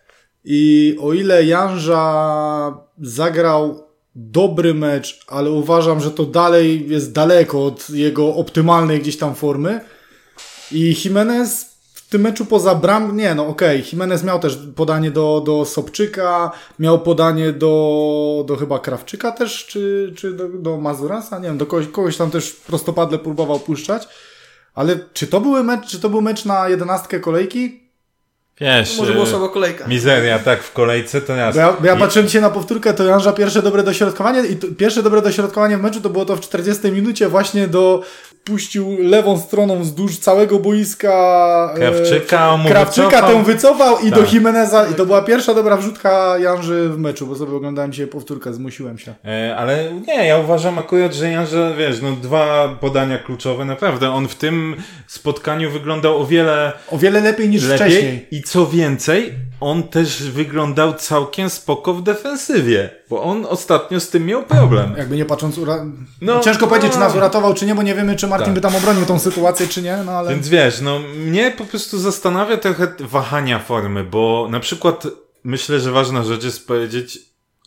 [0.47, 7.91] i o ile Janża zagrał dobry mecz, ale uważam, że to dalej jest daleko od
[7.91, 9.81] jego optymalnej gdzieś tam formy.
[10.73, 15.43] I Jimenez w tym meczu poza bram, nie no okej, Jimenez miał też podanie do,
[15.47, 21.49] do Sobczyka, miał podanie do, do chyba Krawczyka też, czy, czy do, do Mazurasa, nie
[21.49, 24.09] wiem, do kogoś, kogoś tam też prostopadle próbował puszczać,
[24.75, 27.86] ale czy to były mecz, czy to był mecz na jedenastkę kolejki?
[28.61, 29.87] Wiesz, Może była e, słaba kolejka.
[29.87, 31.61] mizeria, tak, w kolejce to Bo jasne.
[31.63, 35.03] ja, bo ja patrzyłem dzisiaj na powtórkę, to Janża pierwsze dobre dośrodkowanie i to, pierwsze
[35.03, 38.03] dobre dośrodkowanie w meczu to było to w 40 minucie właśnie do
[38.51, 41.13] puścił lewą stroną wzdłuż całego boiska
[41.75, 43.37] e, Krawczyka, mu Krawczyka wycofał.
[43.37, 44.21] tę wycofał i Tak.
[44.21, 48.07] do Jimeneza i to była pierwsza dobra wrzutka Janży w meczu, bo sobie oglądałem dzisiaj
[48.07, 49.15] powtórkę, zmusiłem się.
[49.25, 54.11] E, Ale nie, ja uważam akurat, że Janże, wiesz, no dwa podania kluczowe, naprawdę.
[54.11, 58.27] On w tym spotkaniu wyglądał o wiele O wiele lepiej niż lepiej wcześniej.
[58.31, 64.27] i co więcej, on też wyglądał całkiem spoko w defensywie, bo on ostatnio z tym
[64.27, 64.95] miał problem.
[64.99, 65.85] Jakby nie patrząc, ura...
[66.21, 67.19] No, ciężko powiedzieć, czy nas no.
[67.19, 68.55] uratował, czy nie, bo nie wiemy, czy Martin Tak.
[68.55, 70.31] by tam obronił tą sytuację, czy nie, no ale...
[70.31, 75.07] Więc wiesz, no mnie po prostu zastanawia trochę wahania formy, bo na przykład
[75.45, 77.19] myślę, że ważna rzecz jest powiedzieć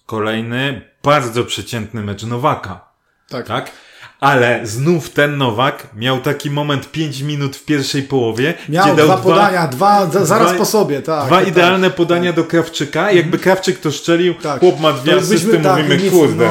[0.06, 2.90] kolejny bardzo przeciętny mecz Nowaka.
[3.30, 3.48] tak.
[3.48, 3.72] tak?
[4.20, 9.06] Ale znów ten Nowak miał taki moment 5 minut w pierwszej połowie, Miał gdzie dał
[9.06, 11.28] dwa dwa, podania, dwa, za- zaraz dwa- po sobie, tak.
[11.28, 11.48] dwa tak.
[11.48, 13.12] idealne podania do Krawczyka.
[13.12, 14.60] Jakby Krawczyk to szczelił, Tak.
[14.60, 16.50] chłop ma dwie asysty, tak, mówimy, nic, kurde.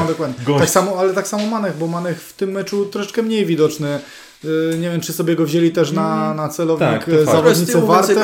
[0.49, 0.59] No.
[0.59, 3.99] Tak samo, ale tak samo Manech, bo Manech w tym meczu troszeczkę mniej widoczny.
[4.45, 8.15] Yy, Nie wiem, czy sobie go wzięli też na, na celownik Tak, z zawodnicy warte.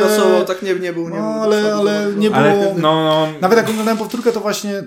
[0.46, 1.09] tak nie, nie był.
[1.09, 2.42] Nie No, był ale, do ale nie było...
[2.42, 4.85] Ale no, no, Nawet jak oglądałem powtórkę, to właśnie y,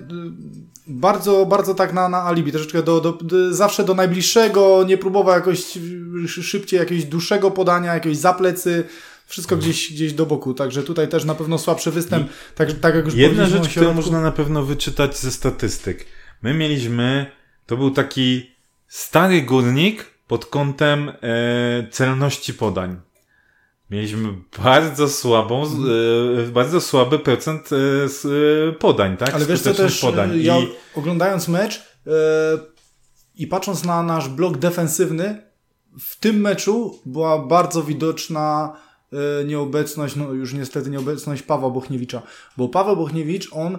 [0.88, 5.34] bardzo, bardzo tak na, na alibi, troszeczkę do, do, do, zawsze do najbliższego, nie próbował
[5.34, 5.78] jakoś
[6.26, 8.84] szybciej jakiegoś dłuższego podania, jakiegoś zaplecy,
[9.26, 13.04] wszystko gdzieś, gdzieś do boku, także tutaj też na pewno słabszy występ, tak, tak jak
[13.04, 16.06] już Jedna rzecz, którą można na pewno wyczytać ze statystyk.
[16.42, 17.26] My mieliśmy,
[17.66, 18.50] to był taki
[18.88, 23.00] stary górnik pod kątem e, celności podań.
[23.90, 24.28] Mieliśmy
[24.64, 29.34] bardzo słabą, e, bardzo słaby procent z, e, podań, tak?
[29.34, 30.30] Ale wiesz co też, podań.
[30.34, 32.12] y, ja I oglądając mecz yy,
[33.34, 35.42] i patrząc na nasz blok defensywny,
[36.00, 38.76] w tym meczu była bardzo widoczna
[39.42, 42.22] y, nieobecność, no już niestety nieobecność Pawła Bochniewicza,
[42.56, 43.78] bo Paweł Bochniewicz, on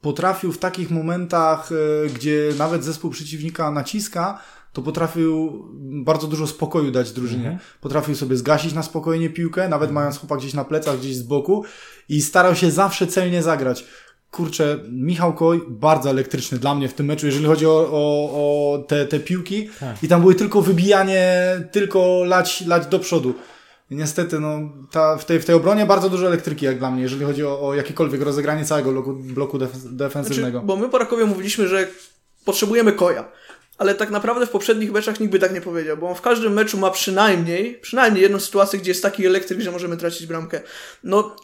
[0.00, 4.40] potrafił w takich momentach, y, gdzie nawet zespół przeciwnika naciska,
[4.72, 7.48] to potrafił bardzo dużo spokoju dać drużynie.
[7.48, 7.58] Mhm.
[7.80, 11.64] Potrafił sobie zgasić na spokojnie piłkę, nawet mając chłopak gdzieś na plecach, gdzieś z boku
[12.08, 13.84] i starał się zawsze celnie zagrać.
[14.30, 18.78] Kurczę, Michał Koj bardzo elektryczny dla mnie w tym meczu, jeżeli chodzi o, o, o
[18.78, 19.70] te, te piłki.
[19.80, 20.02] Tak.
[20.02, 21.34] I tam były tylko wybijanie,
[21.72, 23.34] tylko lać, lać do przodu.
[23.90, 27.24] Niestety, no, ta, w, tej, w tej obronie bardzo dużo elektryki, jak dla mnie, jeżeli
[27.24, 30.50] chodzi o, o jakiekolwiek rozegranie całego bloku, bloku def, defensywnego.
[30.50, 31.88] Znaczy, bo my po Rakowie mówiliśmy, że
[32.44, 33.28] potrzebujemy koja.
[33.78, 36.52] Ale tak naprawdę w poprzednich meczach nikt by tak nie powiedział, bo on w każdym
[36.52, 40.60] meczu ma przynajmniej, przynajmniej jedną sytuację, gdzie jest taki elektryk, że możemy tracić bramkę.
[41.04, 41.36] No,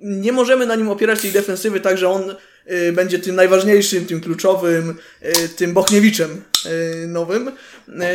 [0.00, 2.36] nie możemy na nim opierać tej defensywy tak, że on
[2.70, 7.52] y, będzie tym najważniejszym, tym kluczowym, y, tym Bochniewiczem y, nowym.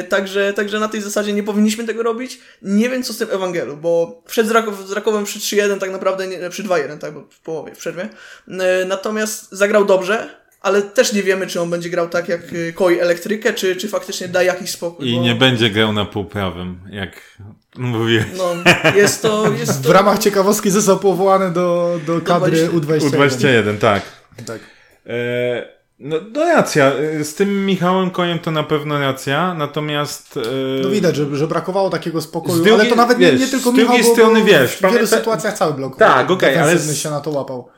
[0.10, 2.40] Także, także na tej zasadzie nie powinniśmy tego robić.
[2.62, 5.92] Nie wiem co z tym Ewangelu, bo wszedł z, Rakow, z Rakowem przy 3-1 tak
[5.92, 8.10] naprawdę, nie, przy 2-1, tak, bo w połowie, w przerwie.
[8.86, 13.00] Natomiast zagrał dobrze, ale też nie wiemy, czy on będzie grał tak jak y, Koi
[13.00, 15.10] elektrykę, czy, czy faktycznie da jakiś spokój.
[15.10, 17.12] I bo, nie będzie grał na półprawym, jak
[17.78, 18.26] mówię.
[18.38, 18.54] No,
[18.96, 19.52] jest to...
[19.60, 23.00] Jest to W ramach ciekawostki został powołany do, do kadry U21.
[23.00, 24.02] U21, tak.
[24.46, 24.60] Tak.
[25.08, 26.86] E, no, no racja,
[27.20, 30.38] e, z tym Michałem Koniem to na pewno racja, natomiast...
[30.38, 30.42] E,
[30.84, 33.48] No widać, że, że brakowało takiego spokoju, Z drugiej- ale to nawet nie, wiesz, nie
[33.48, 36.58] tylko z drugiej Michał, strony, bo wiesz, w wielu pamięta- sytuacjach cały blok Tak, okej,
[36.58, 37.70] ale z- się na to łapał.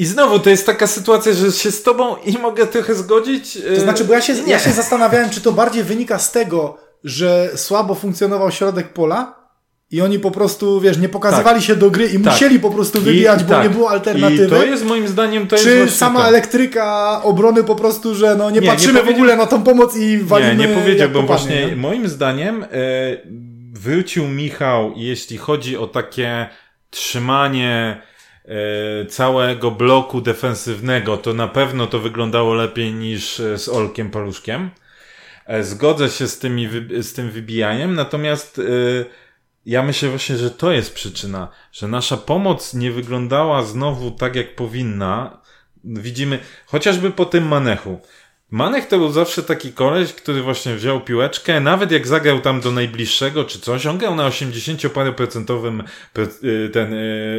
[0.00, 3.56] I znowu to jest taka sytuacja, że się z tobą i mogę trochę zgodzić.
[3.56, 6.76] e, To znaczy, bo ja się, ja się zastanawiałem, czy to bardziej wynika z tego,
[7.04, 9.40] że słabo funkcjonował środek pola
[9.90, 12.32] i oni po prostu, wiesz, nie pokazywali się do gry i Tak.
[12.32, 13.64] musieli po prostu wybijać, I- bo tak.
[13.64, 14.46] nie było alternatywy.
[14.46, 16.28] I to jest moim zdaniem, to jest czy właśnie sama to.
[16.28, 19.62] elektryka obrony po prostu, że no nie, Nie, nie patrzymy w powiedział- ogóle na tą
[19.62, 21.66] pomoc i walimy Nie, nie powiedziałbym właśnie.
[21.66, 21.76] nie?
[21.76, 22.66] Moim zdaniem e,
[23.72, 26.48] wrócił Michał, jeśli chodzi o takie
[26.90, 28.02] trzymanie
[29.08, 34.70] całego bloku defensywnego, to na pewno to wyglądało lepiej niż e, z Olkiem Paluszkiem.
[35.46, 36.68] E, zgodzę się z, tymi,
[37.00, 38.62] z tym wybijaniem, natomiast e,
[39.66, 44.54] ja myślę właśnie, że to jest przyczyna, że nasza pomoc nie wyglądała znowu tak, jak
[44.54, 45.40] powinna.
[45.84, 48.00] Widzimy, chociażby po tym Manechu.
[48.50, 52.70] Manech to był zawsze taki koleś, który właśnie wziął piłeczkę, nawet jak zagrał tam do
[52.70, 55.82] najbliższego czy coś, on grał na 80 parę procentowym,
[56.44, 56.94] y, ten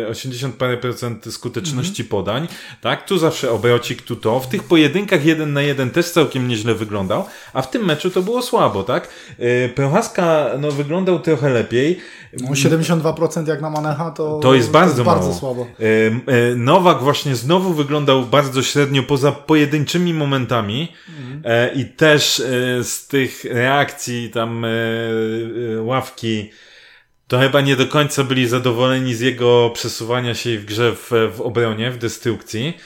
[0.10, 2.48] 80 y, parę procent skuteczności podań,
[2.82, 3.06] tak?
[3.06, 4.40] Tu zawsze obrocik, tu to.
[4.40, 8.22] W tych pojedynkach jeden na jeden też całkiem nieźle wyglądał, a w tym meczu to
[8.22, 9.10] było słabo, tak?
[9.40, 12.00] Y, Prochaska, no, wyglądał trochę lepiej.
[12.42, 15.68] No, 72% jak na Manecha to, to jest bardzo, to jest bardzo słabo.
[16.56, 20.92] Nowak właśnie znowu wyglądał bardzo średnio poza pojedynczymi momentami.
[21.46, 24.70] E, I też e, z tych reakcji tam e,
[25.82, 26.52] ławki
[27.28, 31.42] to chyba nie do końca byli zadowoleni z jego przesuwania się w grze w, w
[31.42, 32.78] obronie, w destrukcji.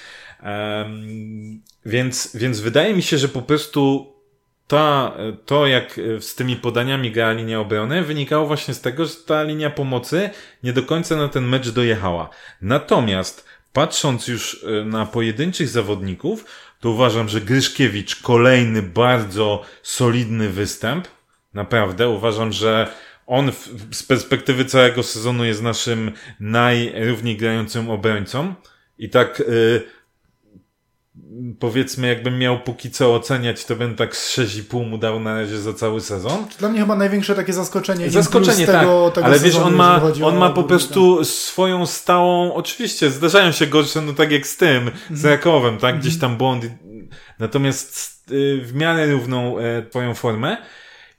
[1.86, 4.14] Więc, więc wydaje mi się, że po prostu
[4.68, 9.44] ta, to, jak z tymi podaniami grała linia obrony, wynikało właśnie z tego, że ta
[9.44, 10.30] linia pomocy
[10.64, 12.30] nie do końca na ten mecz dojechała.
[12.62, 16.46] Natomiast patrząc już na pojedynczych zawodników,
[16.80, 21.08] to uważam, że Gryszkiewicz kolejny bardzo solidny występ.
[21.54, 22.94] Naprawdę uważam, że
[23.28, 28.54] on w, z perspektywy całego sezonu jest naszym najrówniej grającym obrońcą.
[28.98, 29.84] I tak y,
[31.60, 35.58] powiedzmy, jakbym miał póki co oceniać, to bym tak z 6,5 mu dał na razie
[35.58, 36.46] za cały sezon.
[36.60, 38.10] Dla mnie chyba największe takie zaskoczenie.
[38.10, 38.80] Zaskoczenie, tak.
[38.80, 43.68] Tego, tego ale wiesz, on ma, on ma po prostu swoją stałą, oczywiście zdarzają się
[43.68, 44.94] gorsze, no tak jak z tym, mm.
[45.10, 45.34] z mhm.
[45.34, 46.00] Rakowem, tak?
[46.00, 46.66] Gdzieś tam błąd.
[47.40, 50.58] Natomiast y, w miarę równą e, twoją formę.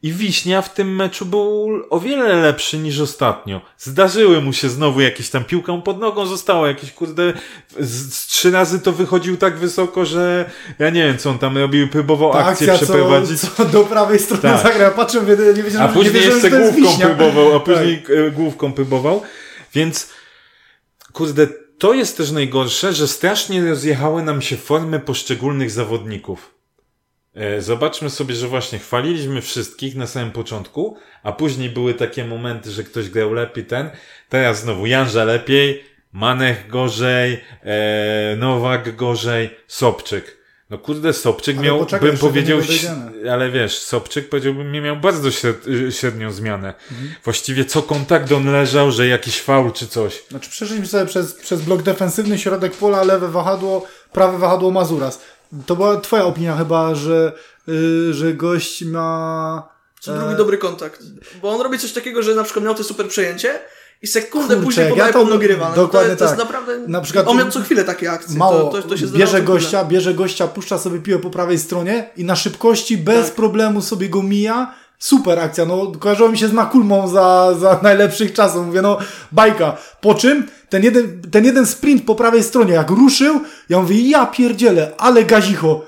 [0.07, 3.61] I Wiśnia w tym meczu był o wiele lepszy niż ostatnio.
[3.79, 7.33] Zdarzyły mu się znowu jakieś tam piłką pod nogą, zostało jakieś kurde,
[7.81, 11.59] z, z trzy razy to wychodził tak wysoko, że ja nie wiem co on tam
[11.59, 13.40] robił, próbował Ta akcję akcja, przeprowadzić.
[13.40, 14.62] Co, co do prawej strony tak.
[14.62, 15.23] zagrał, patrzę,
[15.57, 18.35] nie wiedziałem, A później nie jeszcze główką próbował, a później tak.
[18.35, 19.23] Główką próbował,
[19.75, 20.09] więc
[21.12, 21.47] kurde,
[21.79, 26.56] to jest też najgorsze, że strasznie rozjechały nam się formy poszczególnych zawodników.
[27.37, 32.70] E, zobaczmy sobie, że właśnie chwaliliśmy wszystkich na samym początku, a później były takie momenty,
[32.70, 33.90] że ktoś grał lepiej ten.
[34.29, 40.37] Teraz znowu Janża lepiej, Manech gorzej, e, Nowak gorzej, Sobczyk.
[40.70, 42.61] No kurde, Sobczyk ale miał, poczekaj, bym powiedział,
[43.33, 46.75] ale wiesz, Sobczyk powiedziałbym, nie miał bardzo śred, średnią zmianę.
[46.92, 47.14] Mhm.
[47.25, 50.22] Właściwie co kontakt on leżał, że jakiś faul czy coś.
[50.29, 55.20] Znaczy przeszliśmy sobie przez, przez blok defensywny, środek pola, lewe wahadło, prawe wahadło Mazuras.
[55.67, 57.33] To była twoja opinia chyba, że,
[57.67, 59.69] yy, że gość ma...
[60.01, 60.37] Co drugi e...
[60.37, 61.03] dobry kontakt.
[61.43, 63.61] Bo on robi coś takiego, że na przykład miał to super przejęcie
[64.03, 66.29] i sekundę Kurczę, później podaje ja to, No dokładnie to, to tak.
[66.29, 66.79] jest naprawdę...
[66.89, 68.39] Na przykład, on miał co chwilę takie akcje.
[68.39, 72.11] Mało, to, to, to się bierze gościa, bierze gościa, puszcza sobie piłę po prawej stronie
[72.17, 73.35] i na szybkości bez tak.
[73.35, 78.33] problemu sobie go mija Super akcja, no kojarzyło mi się z Makulmą za, za najlepszych
[78.33, 78.67] czasów.
[78.67, 78.99] Mówię, no
[79.33, 79.77] bajka.
[80.01, 84.27] Po czym ten jeden, ten jeden sprint po prawej stronie, jak ruszył, ja mówię, ja
[84.27, 85.83] pierdzielę, ale gazicho.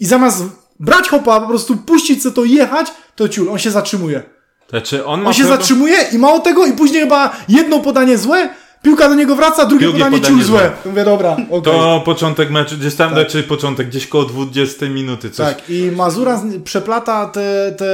[0.00, 0.44] I zamiast
[0.80, 2.86] brać hopa, po prostu puścić co to jechać,
[3.16, 4.22] to ciul, on się zatrzymuje.
[4.70, 9.08] Znaczy on, on się zatrzymuje i mało tego i później chyba jedno podanie złe, piłka
[9.08, 10.70] do niego wraca, drugie, drugie podanie, podanie ciul złe.
[10.84, 11.36] Mówię, dobra.
[11.64, 13.18] To początek meczu, gdzieś tam, tak.
[13.18, 15.30] znaczy początek, gdzieś koło 20 minuty.
[15.30, 15.54] Coś.
[15.54, 17.86] Tak, i Mazura przeplata te, te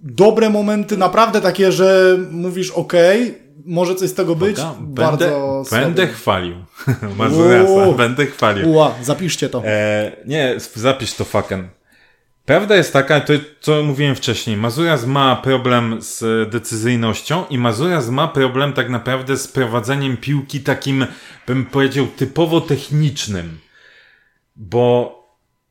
[0.00, 4.56] dobre momenty, naprawdę takie, że mówisz, okej, może coś z tego być.
[4.56, 6.56] Boga, bardzo będę, będę chwalił.
[7.16, 8.70] Mazurasa, będę chwalił.
[8.70, 9.62] Ua, zapiszcie to.
[9.64, 11.77] E, nie, zapisz to fucking.
[12.48, 18.28] Prawda jest taka, to co mówiłem wcześniej, Mazuras ma problem z decyzyjnością i Mazuras ma
[18.28, 21.06] problem tak naprawdę z prowadzeniem piłki takim,
[21.46, 23.58] bym powiedział, typowo technicznym.
[24.56, 25.18] Bo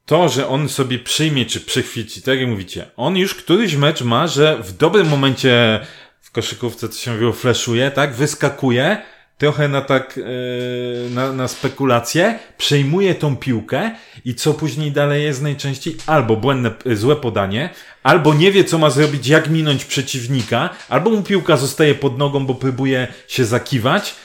[0.06, 4.28] to, że on sobie przyjmie czy przychwyci, tak jak mówicie, on już któryś mecz ma,
[4.28, 5.80] że w dobrym momencie
[6.22, 9.02] w koszykówce, co się mówiło, fleszuje, tak, wyskakuje,
[9.38, 13.92] trochę na tak, yy, na, na spekulację, przejmuje tą piłkę
[14.26, 17.70] i co później dalej jest najczęściej albo błędne, złe podanie,
[18.04, 22.46] albo nie wie, co ma zrobić, jak minąć przeciwnika, albo mu piłka zostaje pod nogą,
[22.46, 24.16] bo próbuje się zakiwać,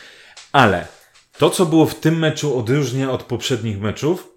[0.52, 0.86] ale
[1.38, 4.32] to, co było w tym meczu odróżnia od poprzednich meczów,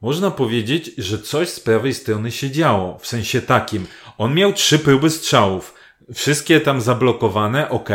[0.00, 2.98] można powiedzieć, że coś z prawej strony się działo.
[2.98, 3.86] W sensie takim.
[4.18, 5.74] On miał trzy próby strzałów.
[6.14, 7.88] Wszystkie tam zablokowane, ok,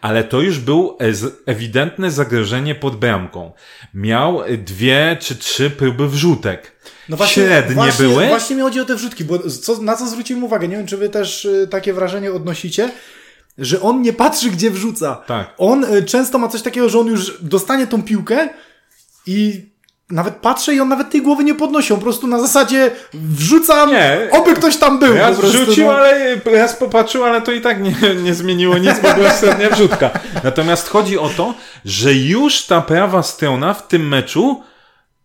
[0.00, 0.98] ale to już był
[1.46, 3.52] ewidentne zagrożenie pod bramką.
[3.94, 6.72] Miał dwie czy trzy próby wrzutek.
[7.08, 8.26] No właśnie, Średnie właśnie, były.
[8.26, 10.96] Właśnie mi chodzi o te wrzutki, bo co, na co zwróciłem uwagę, nie wiem, czy
[10.96, 12.90] wy też y, takie wrażenie odnosicie,
[13.58, 15.14] że on nie patrzy, gdzie wrzuca.
[15.26, 15.54] Tak.
[15.58, 18.48] On y, często ma coś takiego, że on już dostanie tą piłkę
[19.26, 19.66] i
[20.10, 23.90] nawet patrzę i on nawet tej głowy nie podnosi, on po prostu na zasadzie wrzucam,
[23.90, 24.28] Nie.
[24.30, 25.14] oby ktoś tam był.
[25.14, 25.92] Prostu, wrzucił, no.
[25.92, 30.10] ale raz popatrzył, ale to i tak nie, nie zmieniło nic, bo była średnia wrzutka.
[30.44, 34.62] Natomiast chodzi o to, że już ta prawa strona w tym meczu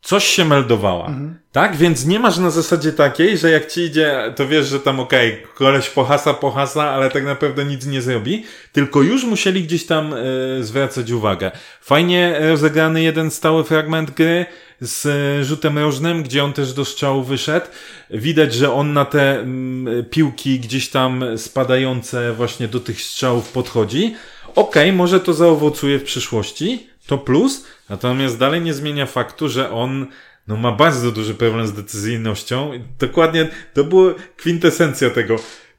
[0.02, 1.06] coś się meldowała.
[1.06, 1.40] Mhm.
[1.52, 1.76] Tak?
[1.76, 5.44] Więc nie masz na zasadzie takiej, że jak ci idzie, to wiesz, że tam okej,
[5.56, 8.46] koleś pohasa, pohasa, ale tak naprawdę nic nie zrobi.
[8.72, 10.18] Tylko już musieli gdzieś tam e,
[10.64, 11.52] zwracać uwagę.
[11.82, 14.46] Fajnie rozegrany jeden stały fragment gry
[14.82, 15.08] z
[15.46, 17.66] rzutem rożnym, gdzie on też do strzału wyszedł.
[18.10, 24.16] Widać, że on na te mm, piłki gdzieś tam spadające właśnie do tych strzałów podchodzi.
[24.56, 30.08] Okej, może to zaowocuje w przyszłości, to plus, natomiast dalej nie zmienia faktu, że on
[30.48, 32.72] no, ma bardzo duży problem z decyzyjnością.
[33.00, 35.36] Dokładnie to była kwintesencja tego.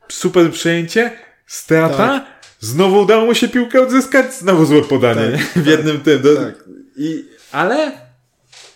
[0.09, 1.11] Super przejęcie,
[1.47, 2.25] strata, Tak.
[2.61, 6.23] znowu udało mu się piłkę odzyskać, znowu złe podanie Tak, w jednym tym.
[6.23, 6.55] Do, tak.
[6.97, 7.93] i, ale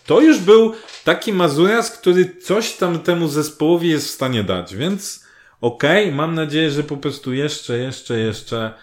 [0.07, 5.25] to już był taki Mazuras, który coś tam temu zespołowi jest w stanie dać, więc
[5.61, 8.73] okej, mam nadzieję, że po prostu jeszcze, jeszcze, jeszcze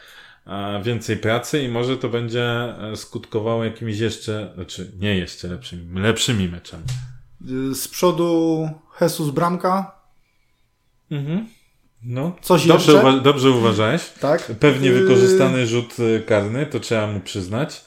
[0.46, 6.00] e, więcej pracy i może to będzie e, skutkowało jakimiś jeszcze, znaczy nie jeszcze lepszymi,
[6.00, 6.84] lepszymi meczami.
[7.74, 8.68] Z przodu
[9.00, 9.94] Jesus Bramka,
[11.10, 11.46] Mhm.
[12.02, 12.36] No.
[12.42, 13.06] Coś dobrze, jeszcze?
[13.08, 14.02] uwa- dobrze uważałeś.
[14.20, 14.42] tak?
[14.60, 17.84] Pewnie Y, wykorzystany rzut y, karny, to trzeba mu przyznać.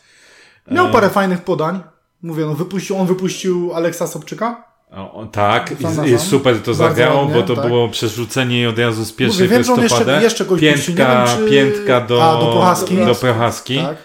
[0.72, 1.84] Miał E, parę fajnych podań.
[2.22, 4.68] Mówię, no wypuścił, on wypuścił Aleksa Sobczyka.
[4.92, 5.76] O, tak,
[6.06, 7.68] i, i super to zagrało, bo to tak.
[7.68, 11.52] było przerzucenie od razu z pierwszej Mówię, wiem, jeszcze, jeszcze piętka, wiem, czy...
[11.52, 12.98] piętka do, A, do Prochaski.
[12.98, 13.78] do Prochaski.
[13.78, 13.98] Tak.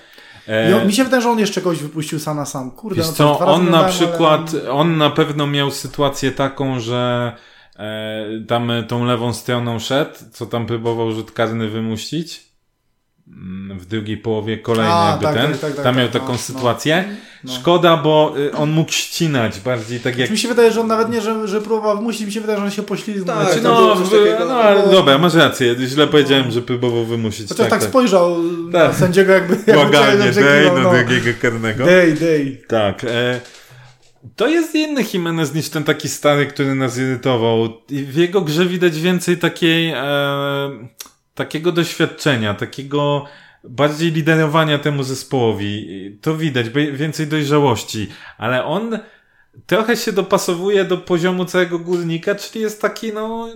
[0.49, 2.71] E, on, mi się wydaje, że on jeszcze kogoś wypuścił sam na sam.
[2.71, 4.71] Kurde, Wiesz no co, on na przykład, Ale...
[4.71, 7.33] on na pewno miał sytuację taką, że
[7.77, 12.52] e, tam e, tą lewą stroną szedł, co tam próbował rzut karny wymusić.
[13.37, 15.51] Mm, W drugiej połowie kolejny A, jakby tak, ten.
[15.53, 17.05] tak, tak, tak, tam miał tak, taką no, sytuację.
[17.45, 17.53] no.
[17.53, 21.11] Szkoda, bo y, on mógł ścinać bardziej tak jak Mi się wydaje, że on nawet
[21.11, 23.37] nie, że, że próbował wymusić, mi się wydaje, że on się poślizgnął.
[23.37, 24.45] Tak, Znaczy, no, w- takiego.
[24.49, 24.93] no ale No.
[24.93, 25.77] dobra, masz rację.
[25.87, 27.49] Źle powiedziałem, że próbował wymusić.
[27.49, 28.97] Chociaż tak, spojrzał na Tak.
[28.97, 29.55] sędziego jakby...
[29.55, 30.91] jakby Błaganie, oczekiwał, dej do no.
[30.93, 31.85] drugiego karnego.
[31.85, 32.63] Dej, dej.
[32.69, 33.05] Tak.
[33.05, 33.41] E,
[34.37, 37.69] to jest inny Jimenez niż ten taki stary, który nas irytował.
[37.91, 39.97] I w jego grze widać więcej takiej, e,
[41.35, 43.25] takiego doświadczenia, takiego
[43.65, 45.89] bardziej liderowania temu zespołowi.
[46.21, 48.09] To widać, więcej dojrzałości.
[48.39, 48.99] Ale on
[49.67, 53.49] trochę się dopasowuje do poziomu całego górnika, czyli jest taki, no,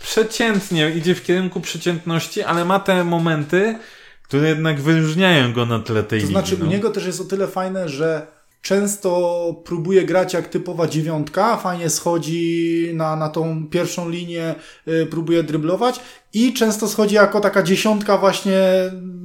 [0.00, 3.78] przeciętnie, idzie w kierunku przeciętności, ale ma te momenty,
[4.22, 6.32] które jednak wyróżniają go na tle tej To ligi.
[6.32, 6.66] znaczy no.
[6.66, 8.26] u niego też jest o tyle fajne, że
[8.62, 14.54] często próbuje grać jak typowa dziewiątka, fajnie schodzi na, na tą pierwszą linię,
[14.88, 16.00] y, próbuje dryblować
[16.32, 18.62] i często schodzi jako taka dziesiątka właśnie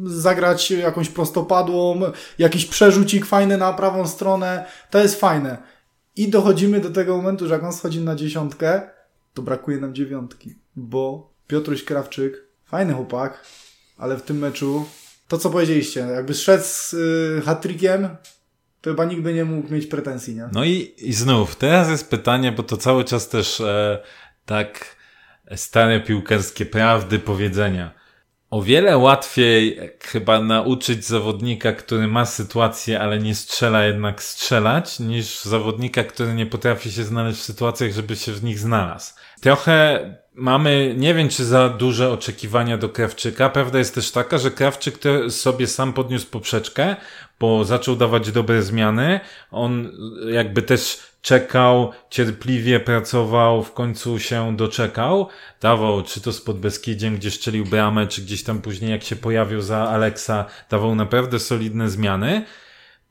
[0.04, 2.02] zagrać jakąś prostopadłą,
[2.40, 5.58] jakiś przerzucik fajny na prawą stronę, to jest fajne.
[6.16, 8.82] I dochodzimy do tego momentu, że jak on schodzi na dziesiątkę,
[9.34, 13.44] to brakuje nam dziewiątki, bo Piotruś Krawczyk, fajny chłopak,
[13.98, 14.86] ale w tym meczu
[15.28, 18.10] to co powiedzieliście, jakby szedł z y, hat-trickiem,
[18.88, 20.50] to chyba nikt by nie mógł mieć pretensji, nie?
[20.54, 24.00] No i, i znów, teraz jest pytanie, bo to cały czas też e,
[24.46, 24.96] tak
[25.56, 27.92] stare piłkarskie prawdy, powiedzenia.
[28.50, 35.42] O wiele łatwiej chyba nauczyć zawodnika, który ma sytuację, ale nie strzela jednak strzelać, niż
[35.42, 39.14] zawodnika, który nie potrafi się znaleźć w sytuacjach, żeby się w nich znalazł.
[39.42, 40.00] Trochę
[40.38, 43.50] mamy, nie wiem czy za duże oczekiwania do Krawczyka.
[43.50, 46.96] Prawda jest też taka, że Krawczyk sobie sam podniósł poprzeczkę,
[47.40, 49.20] bo zaczął dawać dobre zmiany.
[49.52, 49.92] On
[50.32, 55.28] jakby też czekał, cierpliwie pracował, w końcu się doczekał.
[55.62, 59.62] Dawał, czy to z Podbeskidziem, gdzie szczelił bramę, czy gdzieś tam później jak się pojawił
[59.62, 62.46] za Aleksa, dawał naprawdę solidne zmiany.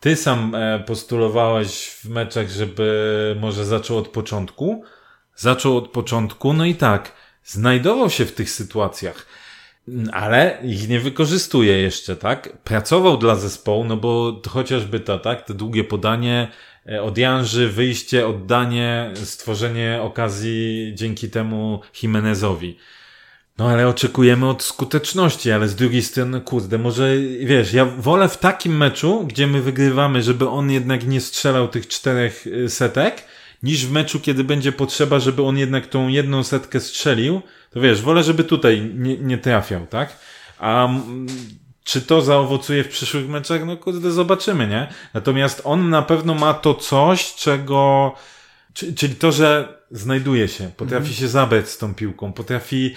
[0.00, 4.84] Ty sam e, postulowałeś w meczach, żeby może zaczął od początku.
[5.36, 7.12] Zaczął od początku, no i tak,
[7.46, 9.26] znajdował się w tych sytuacjach,
[10.12, 12.58] ale ich nie wykorzystuje jeszcze, tak?
[12.64, 15.46] Pracował dla zespołu, no bo chociażby to, tak?
[15.46, 16.48] To długie podanie
[16.88, 22.78] e, od Janży, wyjście, oddanie, stworzenie okazji dzięki temu Jimenezowi.
[23.58, 28.38] No ale oczekujemy od skuteczności, ale z drugiej strony, kurde, może, wiesz, ja wolę w
[28.38, 33.24] takim meczu, gdzie my wygrywamy, żeby on jednak nie strzelał tych czterech y, setek,
[33.62, 38.02] niż w meczu, kiedy będzie potrzeba, żeby on jednak tą jedną setkę strzelił, to wiesz,
[38.02, 40.16] wolę, żeby tutaj nie, nie trafiał, tak?
[40.58, 41.26] A mm,
[41.84, 43.66] czy to zaowocuje w przyszłych meczach?
[43.66, 44.88] No kurde, zobaczymy, nie?
[45.14, 48.12] Natomiast on na pewno ma to coś, czego,
[48.74, 52.94] czy- czyli to, że znajduje się, potrafi się zabrać z tą piłką, potrafi,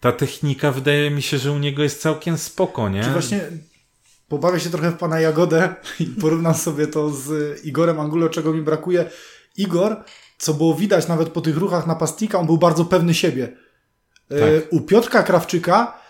[0.00, 3.04] ta technika wydaje mi się, że u niego jest całkiem spoko, nie?
[3.04, 3.40] Czy właśnie
[4.28, 8.62] pobawię się trochę w pana Jagodę i porównam sobie to z Igorem Angulo, czego mi
[8.62, 9.10] brakuje.
[9.56, 10.04] Igor,
[10.38, 13.48] co było widać nawet po tych ruchach napastnika, on był bardzo pewny siebie.
[14.30, 14.72] E, Tak.
[14.72, 16.04] U Piotrka Krawczyka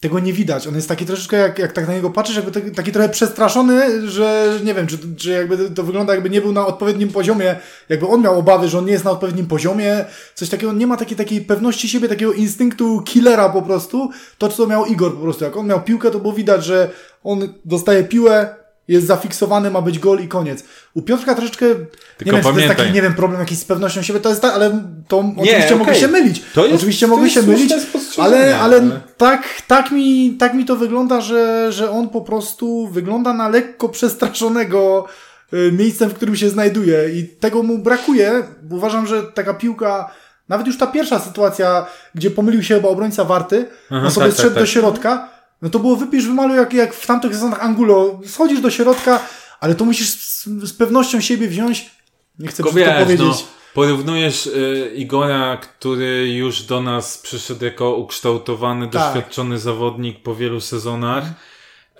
[0.00, 0.66] tego nie widać.
[0.66, 4.08] On jest taki troszeczkę, jak, jak tak na niego patrzysz, jakby taki, taki trochę przestraszony,
[4.08, 7.56] że nie wiem, czy, czy jakby to wygląda, jakby nie był na odpowiednim poziomie,
[7.88, 10.04] jakby on miał obawy, że on nie jest na odpowiednim poziomie,
[10.34, 14.66] coś takiego, nie ma takiej, takiej pewności siebie, takiego instynktu killera po prostu, to co
[14.66, 16.90] miał Igor po prostu, jak on miał piłkę, to było widać, że
[17.22, 18.56] on dostaje piłę,
[18.88, 20.64] jest zafiksowany, ma być gol i koniec.
[20.94, 21.86] U Piotrka troszeczkę, nie wiem,
[22.18, 22.76] czy to jest pamiętaj.
[22.76, 25.76] taki, nie wiem, problem jakiś z pewnością siebie, to jest tak, ale to Nie, oczywiście
[25.76, 26.00] mogę okej.
[26.00, 26.42] się mylić.
[26.54, 27.72] To jest- oczywiście to mogę jest się mylić,
[28.18, 32.88] ale, ale, ale- tak, tak, mi, tak mi to wygląda, że, że on po prostu
[32.88, 35.06] wygląda na lekko przestraszonego
[35.52, 38.42] y, miejscem, w którym się znajduje i tego mu brakuje.
[38.70, 40.10] Uważam, że taka piłka,
[40.48, 44.30] nawet już ta pierwsza sytuacja, gdzie pomylił się chyba obrońca Warty, Aha, on sobie tak,
[44.36, 44.62] tak, zszedł tak.
[44.62, 45.28] do środka,
[45.62, 48.20] no to było wypisz wymaluj jak, jak w tamtych sezonach Angulo.
[48.26, 49.20] Schodzisz do środka,
[49.60, 51.90] ale to musisz z, z pewnością siebie wziąć.
[52.38, 53.26] Nie chcę Tylko wiesz, powiedzieć.
[53.26, 53.36] no,
[53.74, 58.92] porównujesz y, Igora, który już do nas przyszedł jako ukształtowany, Tak.
[59.14, 61.24] doświadczony zawodnik po wielu sezonach.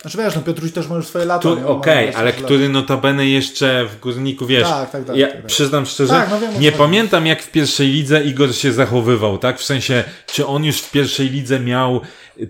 [0.03, 1.49] Znaczy wiesz, no Piotruś też ma już swoje lata.
[1.51, 2.41] Okej, 20 ale lat.
[2.43, 5.47] który notabene jeszcze w Górniku, wiesz, Tak, tak, tak, ja tak, tak.
[5.47, 6.79] przyznam szczerze, Tak, no wiem, nie chodzi.
[6.79, 9.59] pamiętam jak w pierwszej lidze Igor się zachowywał, tak?
[9.59, 12.01] W sensie, czy on już w pierwszej lidze miał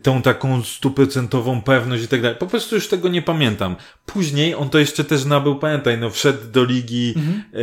[0.02, 2.36] tą taką stuprocentową pewność i tak dalej.
[2.38, 3.76] Po prostu już tego nie pamiętam.
[4.06, 7.42] Później on to jeszcze też nabył, pamiętaj, no wszedł do ligi, Mhm.
[7.52, 7.58] e,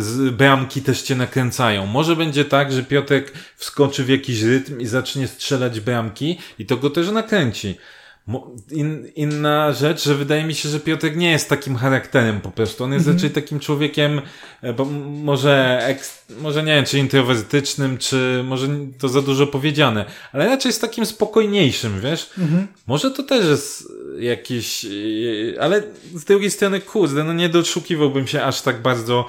[0.00, 1.86] z bramki też cię nakręcają.
[1.86, 6.76] Może będzie tak, że Piotrek wskoczy w jakiś rytm i zacznie strzelać bramki i to
[6.76, 7.74] go też nakręci.
[8.70, 12.84] In, inna rzecz, że wydaje mi się, że Piotrek nie jest takim charakterem po prostu.
[12.84, 14.20] On jest raczej takim człowiekiem,
[14.62, 14.84] e, bo
[15.24, 15.82] może,
[16.40, 18.68] może nie wiem, czy introwertycznym, czy może
[18.98, 22.30] to za dużo powiedziane, ale raczej jest takim spokojniejszym, wiesz?
[22.86, 24.88] Może to też jest jakiś, e,
[25.62, 25.82] ale
[26.14, 29.26] z drugiej strony, kurde, no nie doszukiwałbym się aż tak bardzo.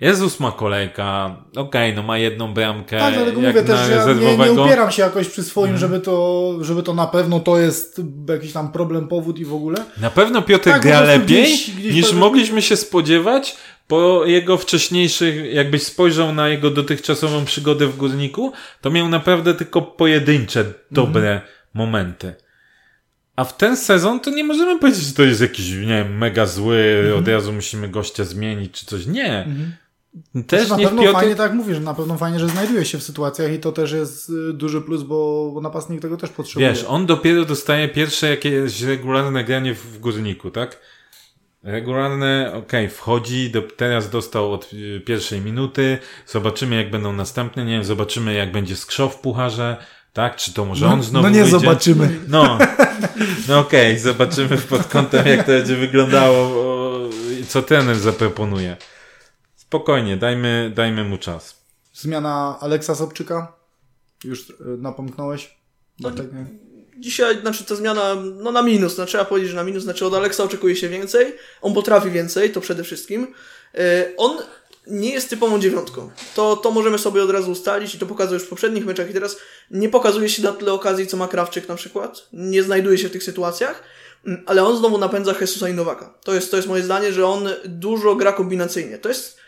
[0.00, 4.14] Jezus ma kolejka, okej, no ma jedną bramkę, Tak, dlatego jak mówię też, że ja
[4.14, 5.80] nie, nie upieram się jakoś przy swoim, Mhm.
[5.80, 9.76] żeby, to, żeby to na pewno to jest jakiś tam problem, powód i w ogóle.
[10.00, 13.56] Na pewno Piotr Tak, gra lepiej gdzieś- gdzieś niż powiem- mogliśmy się spodziewać
[13.88, 19.82] po jego wcześniejszych, jakbyś spojrzał na jego dotychczasową przygodę w Górniku, to miał naprawdę tylko
[19.82, 21.40] pojedyncze, dobre Mhm.
[21.74, 22.34] momenty.
[23.36, 26.46] A w ten sezon to nie możemy powiedzieć, że to jest jakiś, nie wiem, mega
[26.46, 27.18] zły, Mhm.
[27.18, 29.06] od razu musimy gościa zmienić czy coś.
[29.06, 29.46] Nie.
[29.48, 29.87] Też
[30.46, 31.18] Też na niech pewno Piotr...
[31.18, 34.30] fajnie, tak mówisz, na pewno fajnie, że znajduje się w sytuacjach i to też jest
[34.30, 36.70] y, duży plus, bo, napastnik tego też potrzebuje.
[36.70, 40.80] Wiesz, on dopiero dostaje pierwsze jakieś regularne granie w górniku, tak?
[41.62, 47.72] Regularne, okej, wchodzi, do, teraz dostał od y, pierwszej minuty, zobaczymy jak będą następne, nie
[47.72, 49.76] wiem, zobaczymy jak będzie skrzow w pucharze,
[50.12, 50.36] tak?
[50.36, 51.58] Czy to może on znowu no nie wyjdzie?
[51.58, 52.18] zobaczymy.
[52.28, 52.58] No,
[53.48, 56.50] no okej, zobaczymy pod kątem jak to będzie wyglądało,
[57.48, 58.76] co trener zaproponuje.
[59.68, 61.56] Spokojnie, dajmy, dajmy mu czas.
[61.94, 63.52] Zmiana Aleksa Sobczyka.
[64.24, 65.56] Już y, napomknąłeś?
[66.00, 66.46] No, nie?
[66.98, 70.14] Dzisiaj, znaczy ta zmiana, no na minus, no trzeba powiedzieć, że na minus, znaczy od
[70.14, 73.26] Aleksa oczekuje się więcej, on potrafi więcej, to przede wszystkim.
[73.74, 73.80] Yy,
[74.16, 74.38] on
[74.86, 76.10] nie jest typową dziewiątką.
[76.34, 79.12] To, to możemy sobie od razu ustalić i to pokazał już w poprzednich meczach i
[79.12, 79.36] teraz
[79.70, 82.28] nie pokazuje się na tyle okazji, co ma Krawczyk na przykład.
[82.32, 83.82] Nie znajduje się w tych sytuacjach,
[84.26, 86.14] mm, ale on znowu napędza Jesusa i Nowaka.
[86.24, 88.98] To jest, to jest moje zdanie, że on dużo gra kombinacyjnie.
[88.98, 89.38] To jest,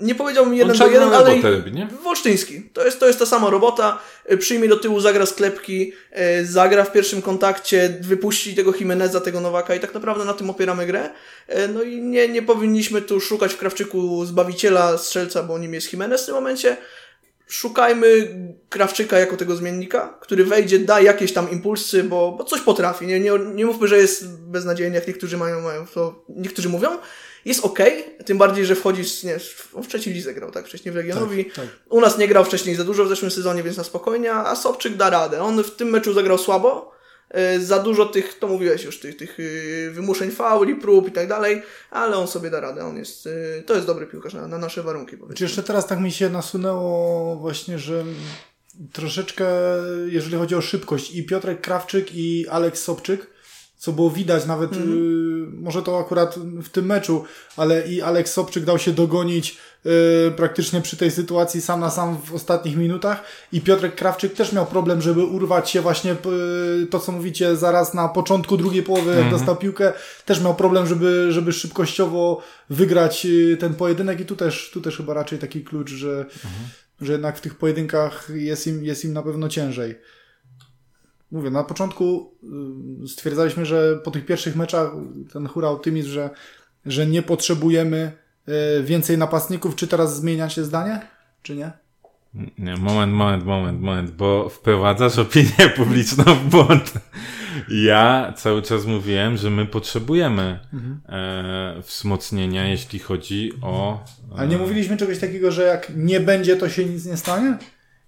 [0.00, 1.88] nie powiedziałbym jeden do jeden, ale robotę robi, nie?
[2.02, 2.62] Wolsztyński.
[2.72, 3.98] To jest, to jest ta sama robota.
[4.38, 5.92] Przyjmie do tyłu, zagra sklepki,
[6.40, 10.50] y, zagra w pierwszym kontakcie, wypuści tego Jimeneza, tego Nowaka i tak naprawdę na tym
[10.50, 11.10] opieramy grę.
[11.48, 15.92] Y, No i nie, nie powinniśmy tu szukać w Krawczyku zbawiciela, strzelca, bo nim jest
[15.92, 16.76] Jimenez w tym momencie.
[17.48, 18.34] Szukajmy
[18.68, 23.06] Krawczyka jako tego zmiennika, który wejdzie, da jakieś tam impulsy, bo, bo coś potrafi.
[23.06, 26.88] Nie, nie, nie mówmy, że jest beznadziejny, jak niektórzy mają, mają to, niektórzy mówią.
[27.44, 27.78] Jest ok,
[28.26, 29.38] tym bardziej, że wchodzi, z- nie,
[29.82, 31.44] w trzeciej lidze grał, tak, wcześniej w Legionowi.
[31.44, 31.66] Tak, tak.
[31.88, 34.96] U nas nie grał wcześniej za dużo w zeszłym sezonie, więc na spokojnie, a Sobczyk
[34.96, 35.42] da radę.
[35.42, 36.92] On w tym meczu zagrał słabo,
[37.30, 41.28] e, za dużo tych, to mówiłeś już, tych, tych e, wymuszeń fauli, prób i tak
[41.28, 42.84] dalej, ale on sobie da radę.
[42.84, 43.26] On jest,
[43.58, 45.10] e, to jest dobry piłkarz na, na nasze warunki.
[45.12, 45.44] Czy Powiedzmy.
[45.46, 48.04] jeszcze teraz tak mi się nasunęło właśnie, że
[48.92, 49.46] troszeczkę,
[50.06, 53.26] jeżeli chodzi o szybkość, i Piotrek Krawczyk, i Aleks Sobczyk,
[53.80, 54.78] co było widać nawet, y,
[55.52, 57.24] może to akurat w tym meczu,
[57.56, 62.18] ale i Aleks Sobczyk dał się dogonić y, praktycznie przy tej sytuacji sam na sam
[62.24, 63.22] w ostatnich minutach
[63.52, 66.12] i Piotrek Krawczyk też miał problem, żeby urwać się właśnie
[66.82, 69.92] y, to, co mówicie, zaraz na początku drugiej połowy, jak dostał piłkę,
[70.26, 74.96] też miał problem, żeby, żeby szybkościowo wygrać y, ten pojedynek i tu też, tu też
[74.96, 76.26] chyba raczej taki klucz, że,
[77.00, 79.94] że jednak w tych pojedynkach jest im, jest im na pewno ciężej.
[81.30, 82.32] Mówię, na początku
[83.04, 84.90] y, stwierdzaliśmy, że po tych pierwszych meczach
[85.32, 86.30] ten hura optymizm, że,
[86.86, 88.12] że nie potrzebujemy
[88.48, 89.76] y, więcej napastników.
[89.76, 91.00] Czy teraz zmieniacie zdanie?
[91.42, 91.72] Czy nie?
[92.58, 96.92] Nie, moment, moment, moment, moment, bo wprowadzasz opinię publiczną w błąd.
[97.68, 101.00] Ja cały czas mówiłem, że my potrzebujemy Mhm.
[101.08, 104.04] e, wzmocnienia, jeśli chodzi o.
[104.32, 107.58] E, Ale nie mówiliśmy czegoś takiego, że jak nie będzie, to się nic nie stanie?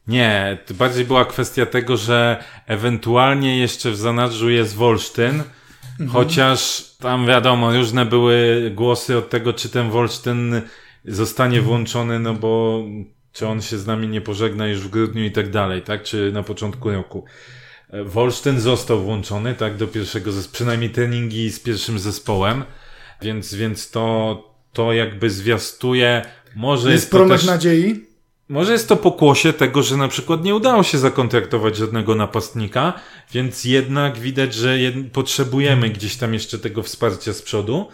[0.06, 5.42] Nie, to bardziej była kwestia tego, że ewentualnie jeszcze w zanadrzu jest Wolsztyn,
[6.08, 10.62] chociaż tam wiadomo, różne były głosy od tego, czy ten Wolsztyn
[11.04, 12.82] zostanie włączony, no bo
[13.32, 16.02] czy on się z nami nie pożegna już w grudniu i tak dalej, tak?
[16.02, 17.24] Czy na początku roku.
[18.04, 22.64] Wolsztyn został włączony, tak, do pierwszego, przynajmniej treningi z pierwszym zespołem,
[23.22, 24.36] więc, więc to,
[24.72, 26.22] to jakby zwiastuje,
[26.56, 27.46] może Jest jest to promyk też...
[27.46, 28.11] nadziei?
[28.52, 32.92] Może jest to pokłosie tego, że na przykład nie udało się zakontraktować żadnego napastnika,
[33.32, 34.78] więc jednak widać, że
[35.12, 37.88] potrzebujemy gdzieś tam jeszcze tego wsparcia z przodu.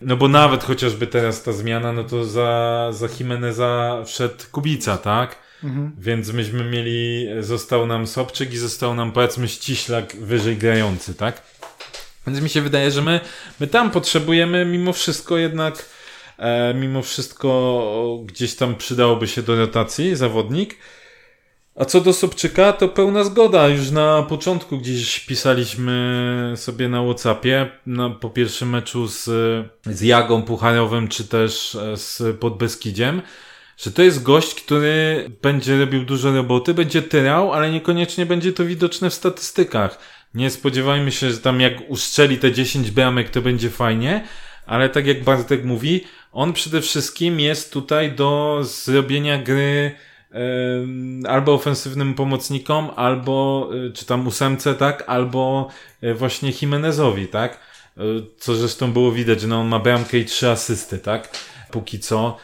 [0.00, 5.36] No bo nawet chociażby teraz ta zmiana, no to za, za Jimeneza wszedł Kubica, tak?
[5.64, 5.92] Mhm.
[5.98, 11.42] Więc myśmy mieli, został nam Sobczyk i został nam powiedzmy ściślak wyżej grający, tak?
[12.26, 13.20] Więc mi się wydaje, że my,
[13.60, 15.95] my tam potrzebujemy mimo wszystko jednak,
[16.38, 20.76] e, mimo wszystko gdzieś tam przydałoby się do rotacji zawodnik.
[21.76, 23.68] A co do Sobczyka, to pełna zgoda.
[23.68, 29.24] Już na początku gdzieś pisaliśmy sobie na Whatsappie, na, po pierwszym meczu z,
[29.86, 33.22] z Jagą Pucharowym, czy też e, z Podbeskidziem,
[33.76, 38.64] że to jest gość, który będzie robił dużo roboty, będzie tyrał, ale niekoniecznie będzie to
[38.64, 39.98] widoczne w statystykach.
[40.34, 44.24] Nie spodziewajmy się, że tam jak ustrzeli te 10 bramek, to będzie fajnie,
[44.66, 46.04] ale tak jak Bartek mówi,
[46.36, 49.94] on przede wszystkim jest tutaj do zrobienia gry
[51.28, 55.68] albo ofensywnym pomocnikom, albo y, czy tam ósemce, tak, albo
[56.02, 57.58] y, właśnie Jimenezowi, tak,
[57.98, 61.38] Y, co zresztą było widać, no on ma bramkę i trzy asysty, tak,
[61.70, 62.36] póki co,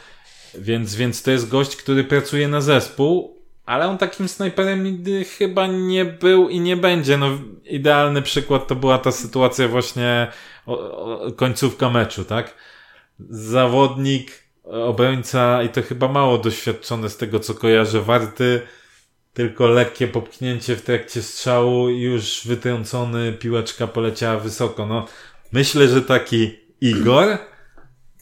[0.54, 5.04] więc, więc to jest gość, który pracuje na zespół, ale on takim snajperem
[5.38, 7.18] chyba nie był i nie będzie.
[7.18, 7.30] No,
[7.64, 10.26] idealny przykład to była ta sytuacja właśnie
[10.66, 12.54] o, o, końcówka meczu, tak?
[13.30, 18.60] Zawodnik, obrońca i to chyba mało doświadczony z tego, co kojarzę, warty
[19.34, 24.86] tylko lekkie popchnięcie w trakcie strzału już wytrącony, piłeczka poleciała wysoko.
[24.86, 25.06] No,
[25.52, 27.38] myślę, że taki Igor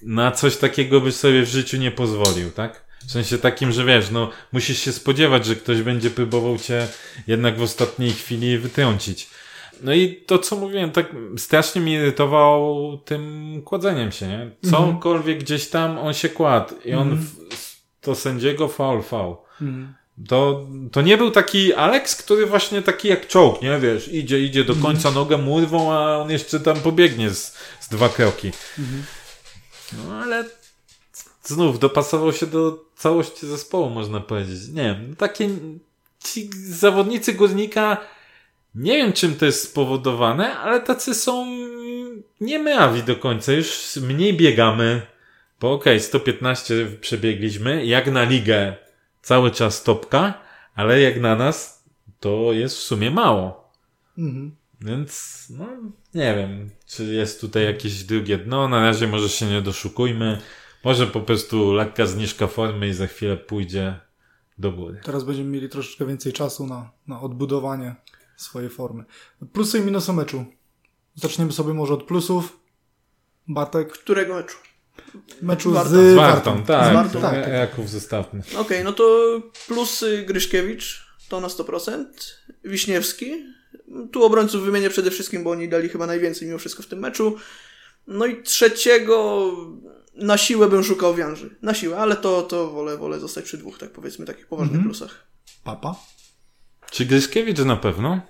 [0.03, 2.85] na coś takiego by sobie w życiu nie pozwolił, tak?
[3.07, 6.89] W sensie takim, że wiesz, no musisz się spodziewać, że ktoś będzie próbował cię
[7.27, 9.29] jednak w ostatniej chwili wytrącić.
[9.83, 11.07] No i to, co mówiłem, tak
[11.37, 14.51] strasznie mnie irytował tym kładzeniem się, nie?
[14.71, 17.37] Cokolwiek gdzieś tam on się kładł i on w,
[18.01, 19.37] to sędziego faul, faul.
[19.61, 19.95] Mhm.
[20.29, 23.79] To, to nie był taki Alex, który właśnie taki jak czołg, nie?
[23.79, 27.89] Wiesz, idzie, idzie do końca nogę mu urwą, a on jeszcze tam pobiegnie z, z
[27.89, 28.51] dwa kroki.
[29.93, 30.45] No ale
[31.45, 34.69] znów dopasował się do całości zespołu, można powiedzieć.
[34.69, 35.49] Nie takie
[36.25, 37.97] ci zawodnicy górnika
[38.75, 41.47] nie wiem czym to jest spowodowane, ale tacy są
[42.41, 43.53] niemrawi do końca.
[43.53, 45.03] Już mniej biegamy,
[45.61, 48.77] bo okej, okay, 115 przebiegliśmy, jak na ligę
[49.23, 50.35] cały czas topka,
[50.75, 51.85] ale jak na nas
[52.21, 53.71] to jest w sumie mało.
[54.19, 54.57] Mhm.
[54.81, 55.67] Więc, no,
[56.15, 58.69] nie wiem, czy jest tutaj jakieś drugie dno.
[58.69, 60.39] Na razie może się nie doszukujmy.
[60.85, 64.01] Może po prostu lekka zniżka formy i za chwilę pójdzie
[64.59, 65.01] do góry.
[65.05, 67.95] Teraz będziemy mieli troszeczkę więcej czasu na, na odbudowanie
[68.43, 69.05] swojej formy.
[69.53, 70.45] Plusy i minusy meczu.
[71.15, 72.61] Zaczniemy sobie może od plusów.
[73.49, 74.57] Bartek, Którego meczu?
[75.43, 76.17] meczu z, Z Wartą.
[76.17, 76.91] Wartą, tak.
[76.91, 77.53] Z Wartą, tak, tak, tak.
[77.53, 78.43] Jaków zostawmy.
[78.59, 79.27] Okej, no to
[79.69, 82.05] plusy Gryszkiewicz to na 100%.
[82.65, 83.45] Wiśniewski.
[84.13, 87.37] Tu obrońców wymienię przede wszystkim, bo oni dali chyba najwięcej mimo wszystko w tym meczu.
[88.07, 89.51] No i trzeciego
[90.15, 91.57] na siłę bym szukał Wianży.
[91.63, 94.85] Na siłę, ale to, to wolę, wolę zostać przy dwóch, tak powiedzmy, takich poważnych Mhm.
[94.91, 95.27] plusach.
[95.65, 95.95] Papa.
[96.91, 98.21] Czy Gryszkiewicz na pewno?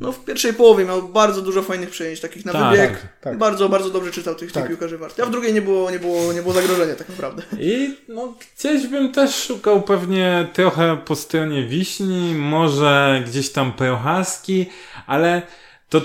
[0.00, 2.90] No w pierwszej połowie miał bardzo dużo fajnych przejęć, takich na Tak, wybieg.
[2.90, 3.38] tak, tak.
[3.38, 4.62] Bardzo, bardzo dobrze czytał tych, Tak.
[4.62, 5.22] tych piłkarzy Warty.
[5.22, 7.42] A w drugiej nie było, nie było, nie było zagrożenia tak naprawdę.
[7.60, 14.66] I no, gdzieś bym też szukał pewnie trochę po stronie Wiśni, może gdzieś tam Prochaski,
[15.06, 15.42] ale
[15.88, 16.00] to,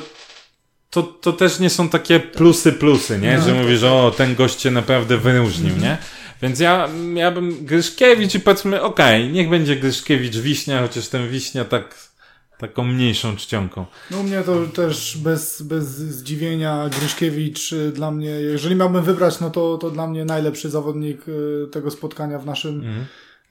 [0.90, 3.38] to, to też nie są takie plusy plusy, nie?
[3.38, 5.98] No, Że mówisz, o, ten gość cię naprawdę wyróżnił, nie?
[6.42, 11.66] Więc ja, ja bym Gryszkiewicz i powiedzmy, okej, niech będzie Gryszkiewicz Wiśnia, chociaż ten Wiśnia
[11.66, 12.12] tak
[12.58, 13.86] taką mniejszą czcionką.
[14.12, 19.40] No u mnie to też bez, bez zdziwienia Gryszkiewicz y, dla mnie, jeżeli miałbym wybrać,
[19.40, 22.84] no to, to dla mnie najlepszy zawodnik y, tego spotkania w naszym,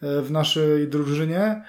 [0.03, 1.63] y, w naszej drużynie.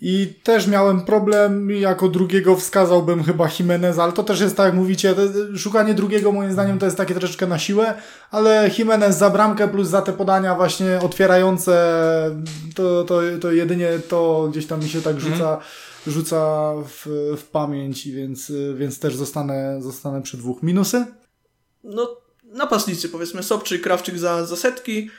[0.00, 4.74] I też miałem problem, jako drugiego wskazałbym chyba Jimenez, ale to też jest tak jak
[4.74, 5.14] mówicie,
[5.56, 7.94] szukanie drugiego moim zdaniem to jest takie troszeczkę na siłę,
[8.30, 11.74] ale Jimenez za bramkę plus za te podania właśnie otwierające,
[12.74, 15.58] to, to, to jedynie to gdzieś tam mi się tak rzuca,
[16.06, 20.62] rzuca w, w pamięć, więc, więc też zostanę, zostanę przy dwóch.
[20.62, 21.06] Minusy?
[21.84, 25.10] No, napastnicy powiedzmy, Sobczyk, Krawczyk za, za setki,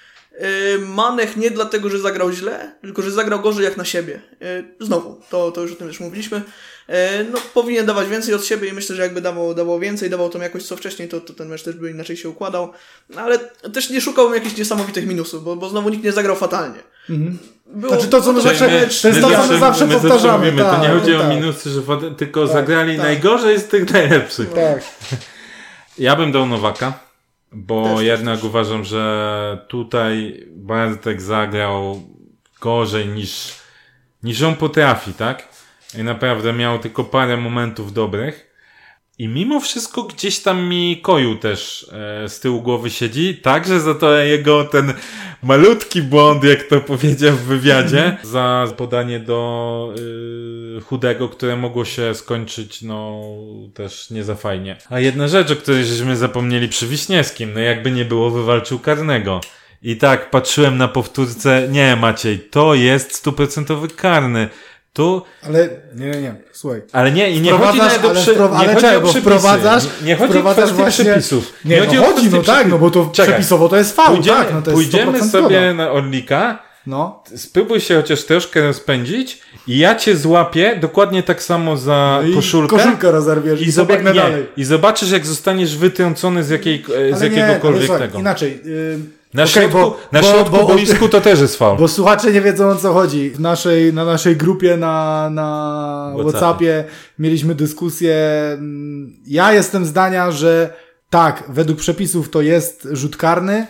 [0.80, 4.22] Manech nie dlatego, że zagrał źle, tylko że zagrał gorzej jak na siebie.
[4.40, 6.42] Yy, znowu, to, to już o tym też mówiliśmy.
[6.88, 6.96] Yy,
[7.32, 10.42] no, powinien dawać więcej od siebie i myślę, że jakby dawał, dawał więcej, dawał tą
[10.42, 12.72] jakość co wcześniej, to, to ten mecz też by inaczej się układał.
[13.10, 13.40] No, ale
[13.74, 16.80] też nie szukałbym jakichś niesamowitych minusów, bo, bo znowu nikt nie zagrał fatalnie.
[17.10, 17.38] Mhm.
[17.66, 20.46] Było, znaczy to, co my zawsze, my, to jest to, co my zawsze powtarzamy.
[20.46, 21.22] Mówimy, tak, to nie chodzi tak.
[21.22, 21.82] o minusy, że
[22.18, 23.06] tylko tak, zagrali tak.
[23.06, 24.54] najgorzej z tych najlepszych.
[24.54, 24.84] Tak.
[25.98, 27.05] Ja bym dał Nowaka.
[27.52, 28.46] Bo też, jednak też.
[28.46, 32.04] uważam, że tutaj Bartek zagrał
[32.62, 33.54] gorzej niż,
[34.24, 35.48] niż on potrafi, tak?
[35.98, 38.56] I naprawdę miał tylko parę momentów dobrych.
[39.18, 43.96] I mimo wszystko gdzieś tam mi Koju też e, z tyłu głowy siedzi, także za
[43.96, 44.94] to jego ten
[45.46, 49.94] malutki błąd, jak to powiedział w wywiadzie, za podanie do
[50.78, 53.22] y, chudego, które mogło się skończyć, no
[53.74, 54.78] też nie za fajnie.
[54.90, 59.42] A jedna rzecz, o której żeśmy zapomnieli przy Wiśniewskim, no jakby nie było, wywalczył karnego.
[59.84, 64.50] I tak, patrzyłem na powtórce, nie Maciej, to jest stuprocentowy karny.
[64.96, 65.22] Tu...
[65.44, 66.82] Ale nie, nie, nie, słuchaj.
[66.92, 68.34] Ale nie, i nie chodzi nawet o przy...
[68.34, 68.50] Wpro...
[68.50, 71.06] nie ale chodzi czekaj, bo wprowadzasz, nie, nie chodzi wprowadzasz o właśnie...
[71.06, 71.54] przepisów.
[71.66, 73.34] Nie, nie chodzi, no, chodzi no tak, no bo to czekaj.
[73.34, 77.24] przepisowo to jest fał, pójdziemy, tak, no to jest Pójdziemy sobie na Orlika, no.
[77.36, 82.76] spróbuj się chociaż troszkę rozpędzić i ja cię złapię dokładnie tak samo za no koszulkę.
[82.76, 84.46] Koszulkę rozerwiesz i, zobac- dalej.
[84.58, 88.20] I zobaczysz, jak zostaniesz wytrącony z, jakiej, z jakiegokolwiek nie, tego.
[88.20, 88.62] inaczej.
[88.66, 89.00] Yy
[89.36, 91.78] na okay, środku, bo, na środku bo, bo, boisku to też jest fał.
[91.78, 93.30] Bo słuchacze nie wiedzą o co chodzi.
[93.30, 96.32] W naszej, na naszej grupie na, na WhatsAppie.
[96.32, 96.84] WhatsAppie
[97.20, 98.18] mieliśmy dyskusję.
[99.28, 100.74] Ja jestem zdania, że
[101.10, 103.68] tak, według przepisów to jest rzut karny,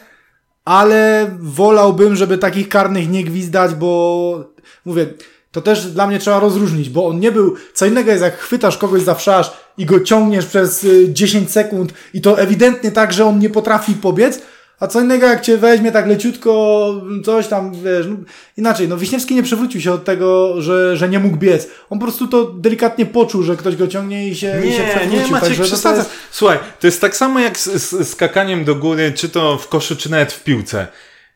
[0.66, 4.54] ale wolałbym, żeby takich karnych nie gwizdać, bo
[4.86, 5.06] mówię,
[5.52, 8.78] to też dla mnie trzeba rozróżnić, bo on nie był, co innego jest jak chwytasz
[8.78, 13.26] kogoś za wszasz i go ciągniesz przez 10 y, sekund i to ewidentnie tak, że
[13.26, 14.42] on nie potrafi pobiec,
[14.80, 16.94] a co innego, jak cię weźmie tak leciutko,
[17.26, 18.16] coś tam, wiesz, no,
[18.58, 21.68] inaczej, no Wiśniewski nie przewrócił się od tego, że, że nie mógł biec.
[21.90, 24.84] On po prostu to delikatnie poczuł, że ktoś go ciągnie i się, nie, i się
[24.84, 25.26] przewrócił.
[25.26, 26.10] Nie, Maciek, Także to jest...
[26.32, 29.96] Słuchaj, to jest tak samo jak z, z skakaniem do góry, czy to w koszu,
[29.96, 30.88] czy nawet w piłce.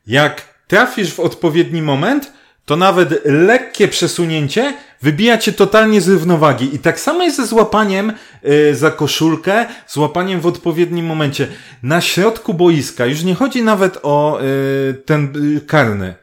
[0.07, 2.38] Jak trafisz w odpowiedni moment,
[2.69, 6.75] to nawet lekkie przesunięcie wybija cię totalnie z równowagi.
[6.75, 8.13] I tak samo jest ze złapaniem
[8.43, 11.47] yy, za koszulkę, złapaniem w odpowiednim momencie.
[11.83, 16.15] Na środku boiska, już nie chodzi nawet o yy, ten yy, karny.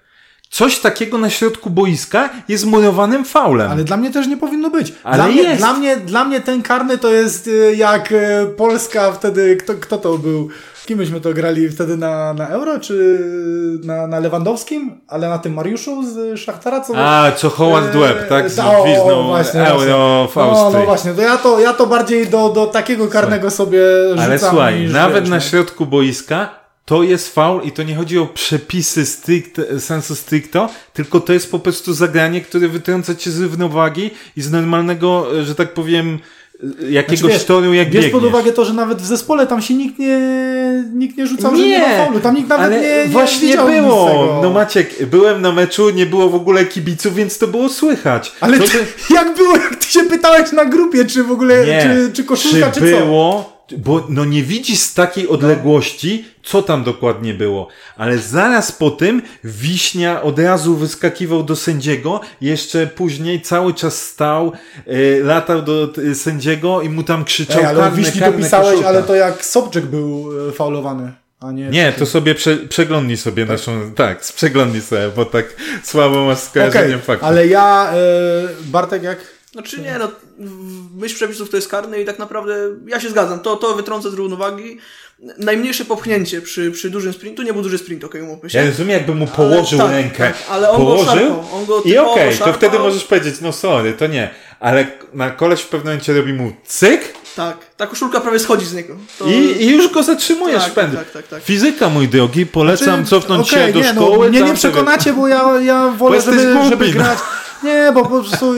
[0.50, 3.70] Coś takiego na środku boiska jest murowanym faulem.
[3.70, 4.92] Ale dla mnie też nie powinno być.
[5.04, 5.46] Ale dla, jest.
[5.48, 8.16] Mnie, dla, mnie, dla mnie ten karny to jest y, jak y,
[8.56, 10.48] Polska wtedy, kto, kto to był?
[10.86, 13.18] Kim myśmy to grali wtedy na, na Euro, czy
[13.84, 15.00] na, na Lewandowskim?
[15.08, 16.80] Ale na tym Mariuszu z Szachtara?
[16.80, 18.50] Co A, co Howard Web, tak?
[18.50, 18.56] Z
[19.26, 20.72] właśnie, Euro w Austrii.
[20.72, 23.66] No, no właśnie, to ja to, ja to bardziej do, do takiego karnego słuchaj.
[23.66, 23.80] sobie
[24.10, 24.24] rzucam.
[24.24, 28.26] Ale słuchaj, nawet wiesz, na środku boiska to jest faul i to nie chodzi o
[28.26, 34.10] przepisy stricte, sensu stricto, tylko to jest po prostu zagranie, które wytrąca cię z równowagi
[34.36, 36.18] i z normalnego, że tak powiem,
[36.90, 39.74] jakiegoś znaczy, wiesz, toru jak Bierz pod uwagę to, że nawet w zespole tam się
[39.74, 40.18] nikt nie,
[40.94, 42.20] nikt nie rzucał, nie, że nie ma faulu.
[42.20, 44.40] Tam nikt nawet nie, nie Właśnie było.
[44.42, 48.32] No Maciek, byłem na meczu, nie było w ogóle kibiców, więc to było słychać.
[48.40, 51.82] Ale to, ty, jak było, jak ty się pytałeś na grupie, czy w ogóle, nie.
[51.82, 56.84] czy, czy koszulka, czy, czy było, bo no nie widzisz z takiej odległości, co tam
[56.84, 57.68] dokładnie było.
[57.96, 64.52] Ale zaraz po tym Wiśnia od razu wyskakiwał do sędziego, jeszcze później cały czas stał,
[64.86, 68.82] e, latał do e, sędziego i mu tam krzyczał Ej, ale karne, Wiśni to pisałeś,
[68.82, 71.12] ale to jak Sobczyk był e, faulowany.
[71.40, 73.58] A nie, nie to sobie prze, przeglądnij sobie tak?
[73.58, 73.94] naszą.
[73.94, 75.46] Tak, przeglądnij sobie, bo tak
[75.84, 77.26] słabo masz skojarzeniem okay, faktu.
[77.26, 77.92] Ale ja,
[78.64, 80.08] Bartek, jak znaczy nie, no
[80.96, 82.54] myśl przepisów to jest karny i tak naprawdę
[82.86, 84.78] ja się zgadzam, to, to wytrąca z równowagi.
[85.38, 88.58] Najmniejsze popchnięcie przy, przy dużym sprintu, nie był duży sprint, okej, okay, umówmy się.
[88.58, 90.18] Ja rozumiem, jakby mu położył ale, tak, rękę.
[90.18, 93.40] Tak, ale on położył go szarpał, on go I okej, okay, to wtedy możesz powiedzieć,
[93.40, 94.30] no sorry, to nie.
[94.60, 97.00] Ale na koleś w pewnym momencie robi mu cyk.
[97.36, 98.96] Tak, ta koszulka prawie schodzi z niego.
[99.18, 99.26] To...
[99.26, 100.94] I, I, już go zatrzymujesz tak, pęd.
[100.94, 104.26] Tak, tak, tak, Fizyka, mój drogi, polecam znaczy, cofnąć okay, się do nie, no, szkoły.
[104.26, 107.18] No, mnie nie przekonacie, bo ja, ja wolę, żeby, żeby grać.
[107.62, 108.54] Nie, bo po prostu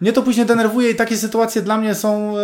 [0.00, 2.34] mnie to później denerwuje i takie sytuacje dla mnie są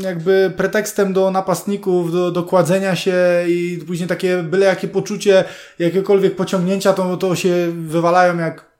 [0.00, 3.16] jakby pretekstem do napastników, do, do kładzenia się
[3.48, 5.44] i później takie byle jakie poczucie
[5.78, 8.70] jakiegokolwiek pociągnięcia, to, to się wywalają jak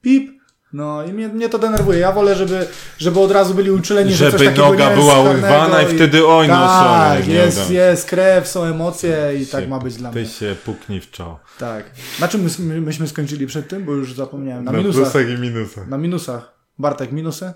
[0.00, 0.35] pip,
[0.76, 1.98] No i mnie, mnie to denerwuje.
[1.98, 2.66] Ja wolę, żeby,
[2.98, 5.86] żeby od razu byli uczuleni, że coś Żeby takiego noga nie jest była urwana i
[5.94, 9.94] wtedy oj, no Tak, sorry, jest, jest krew, są emocje i tak Się- ma być
[9.96, 10.28] dla Ty mnie.
[10.28, 11.40] się puknij w czoło.
[11.58, 11.84] Tak.
[12.20, 13.84] Na czym my, myśmy skończyli przed tym?
[13.84, 14.64] Bo już zapomniałem.
[14.64, 15.02] Na Na minusach.
[15.02, 15.88] plusach i minusach.
[15.88, 16.52] Na minusach.
[16.78, 17.52] Bartek, minusy?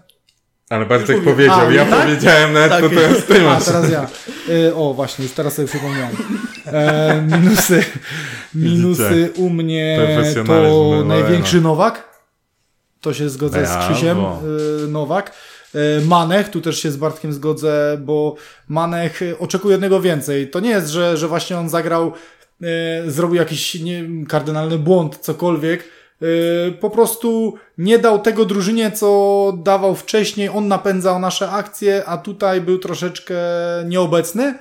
[0.71, 2.03] Ale Bartek powiedział, A, ja tak?
[2.03, 2.81] powiedziałem nawet, Tak.
[2.81, 3.65] to teraz ty A, masz.
[3.65, 4.07] teraz ja.
[4.69, 6.17] E, o, właśnie, już teraz sobie przypomniałem.
[6.67, 7.85] E, minusy.
[8.55, 9.99] Minusy u mnie
[10.47, 11.05] to Lorena.
[11.15, 12.10] największy Nowak.
[13.01, 13.93] To się zgodzę z Brawo.
[13.93, 14.19] Krzysiem.
[14.89, 15.33] Nowak.
[15.75, 18.35] E, Manech, tu też się z Bartkiem zgodzę, bo
[18.69, 20.51] Manech oczekuje jednego więcej.
[20.51, 22.13] To nie jest, że, że właśnie on zagrał,
[22.63, 25.85] e, zrobił jakiś nie, kardynalny błąd, cokolwiek.
[26.81, 30.49] Po prostu nie dał tego drużynie, co dawał wcześniej.
[30.49, 33.35] On napędzał nasze akcje, a tutaj był troszeczkę
[33.87, 34.59] nieobecny.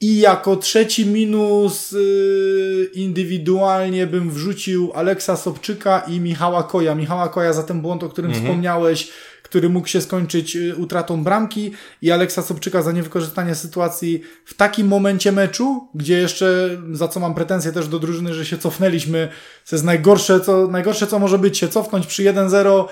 [0.00, 6.94] I jako trzeci minus yy, indywidualnie bym wrzucił Aleksa Sobczyka i Michała Koja.
[6.94, 9.10] Michała Koja za ten błąd, o którym wspomniałeś,
[9.42, 11.70] który mógł się skończyć y, utratą bramki
[12.02, 17.34] i Aleksa Sobczyka za niewykorzystanie sytuacji w takim momencie meczu, gdzie jeszcze, za co mam
[17.34, 19.28] pretensje też do drużyny, że się cofnęliśmy,
[19.64, 22.86] co jest najgorsze, co, najgorsze, co może być, się cofnąć przy 1-0 y,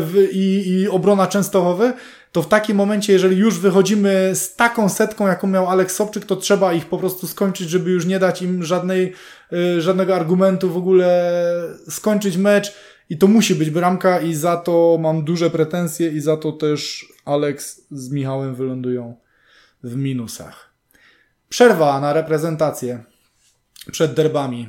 [0.00, 1.92] w- i, i obrona Częstochowy,
[2.34, 6.36] to w takim momencie, jeżeli już wychodzimy z taką setką, jaką miał Aleks Sobczyk, to
[6.36, 9.12] trzeba ich po prostu skończyć, żeby już nie dać im żadnej,
[9.52, 11.32] y, żadnego argumentu w ogóle
[11.88, 12.74] skończyć mecz
[13.10, 17.06] i to musi być bramka i za to mam duże pretensje i za to też
[17.24, 19.16] Aleks z Michałem wylądują
[19.82, 20.70] w minusach.
[21.48, 23.04] Przerwa na reprezentację
[23.90, 24.68] przed derbami.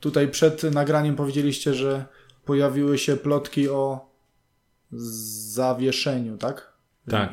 [0.00, 2.04] Tutaj przed nagraniem powiedzieliście, że
[2.44, 4.09] pojawiły się plotki o
[4.92, 6.72] zawieszeniu, tak?
[7.10, 7.30] Tak,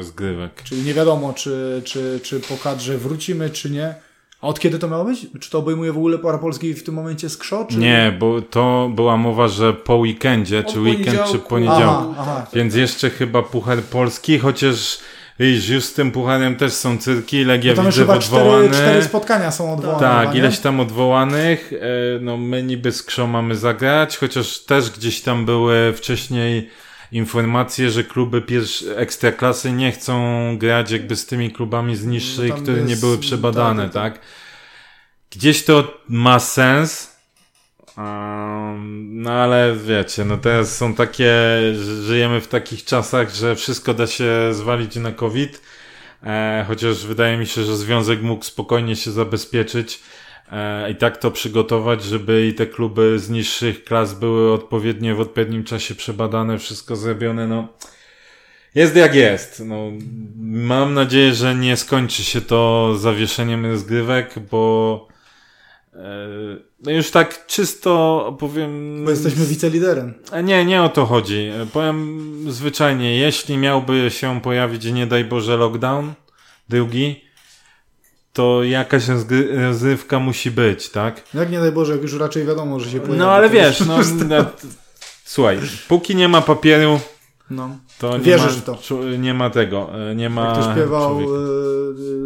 [0.00, 0.62] zgrywek.
[0.62, 3.94] Czyli nie wiadomo, czy, czy, czy po kadrze wrócimy, czy nie.
[4.40, 5.26] A od kiedy to miało być?
[5.40, 7.68] Czy to obejmuje w ogóle para polskiej w tym momencie skrzot?
[7.68, 7.76] Czy...
[7.76, 12.12] Nie, bo to była mowa, że po weekendzie, czy Od weekend, czy poniedziałku.
[12.12, 12.46] Aha, aha.
[12.52, 14.98] Więc jeszcze chyba Puchar Polski, chociaż
[15.38, 19.72] już z tym Pucharem też są cyrki, Legia już widzę chyba cztery, cztery spotkania są
[19.72, 20.00] odwołane.
[20.00, 20.38] Tak, nie?
[20.38, 21.72] ileś tam odwołanych.
[21.72, 26.70] E, No my niby z Krzą mamy zagrać, chociaż też gdzieś tam były wcześniej
[27.12, 28.42] informacje, że kluby
[28.96, 33.18] ekstraklasy nie chcą grać jakby z tymi klubami z niższych, No które nie jest- były
[33.18, 34.22] przebadane, tak, tak, tak?
[35.30, 37.18] Gdzieś to ma sens,
[37.98, 41.34] Um, no ale wiecie, no teraz są takie,
[42.04, 45.60] żyjemy w takich czasach, że wszystko da się zwalić na COVID,
[46.22, 50.00] e, chociaż wydaje mi się, że związek mógł spokojnie się zabezpieczyć
[50.90, 55.64] i tak to przygotować, żeby i te kluby z niższych klas były odpowiednio w odpowiednim
[55.64, 57.68] czasie przebadane, wszystko zrobione, no
[58.74, 59.62] jest jak jest.
[59.66, 59.92] No,
[60.36, 65.08] mam nadzieję, że nie skończy się to zawieszeniem rozgrywek, bo
[65.94, 66.28] e,
[66.84, 69.04] no już tak czysto powiem.
[69.04, 70.14] Bo jesteśmy wiceliderem.
[70.32, 71.38] E, Nie, nie o to chodzi.
[71.38, 76.12] E, Powiem zwyczajnie, jeśli miałby się pojawić, nie daj Boże, lockdown
[76.68, 77.24] drugi,
[78.38, 79.04] to jakaś
[79.50, 81.24] rozrywka musi być, tak?
[81.34, 83.18] Jak nie daj Boże, jak już raczej wiadomo, że się pojawi.
[83.18, 84.44] No ale wiesz, no, no
[85.24, 85.58] słuchaj,
[85.88, 87.00] póki nie ma papieru,
[87.50, 87.78] no.
[87.98, 89.04] to nie Wierzysz ma, w to.
[89.18, 91.32] nie ma tego, e, nie ma Jak to śpiewał człowieka.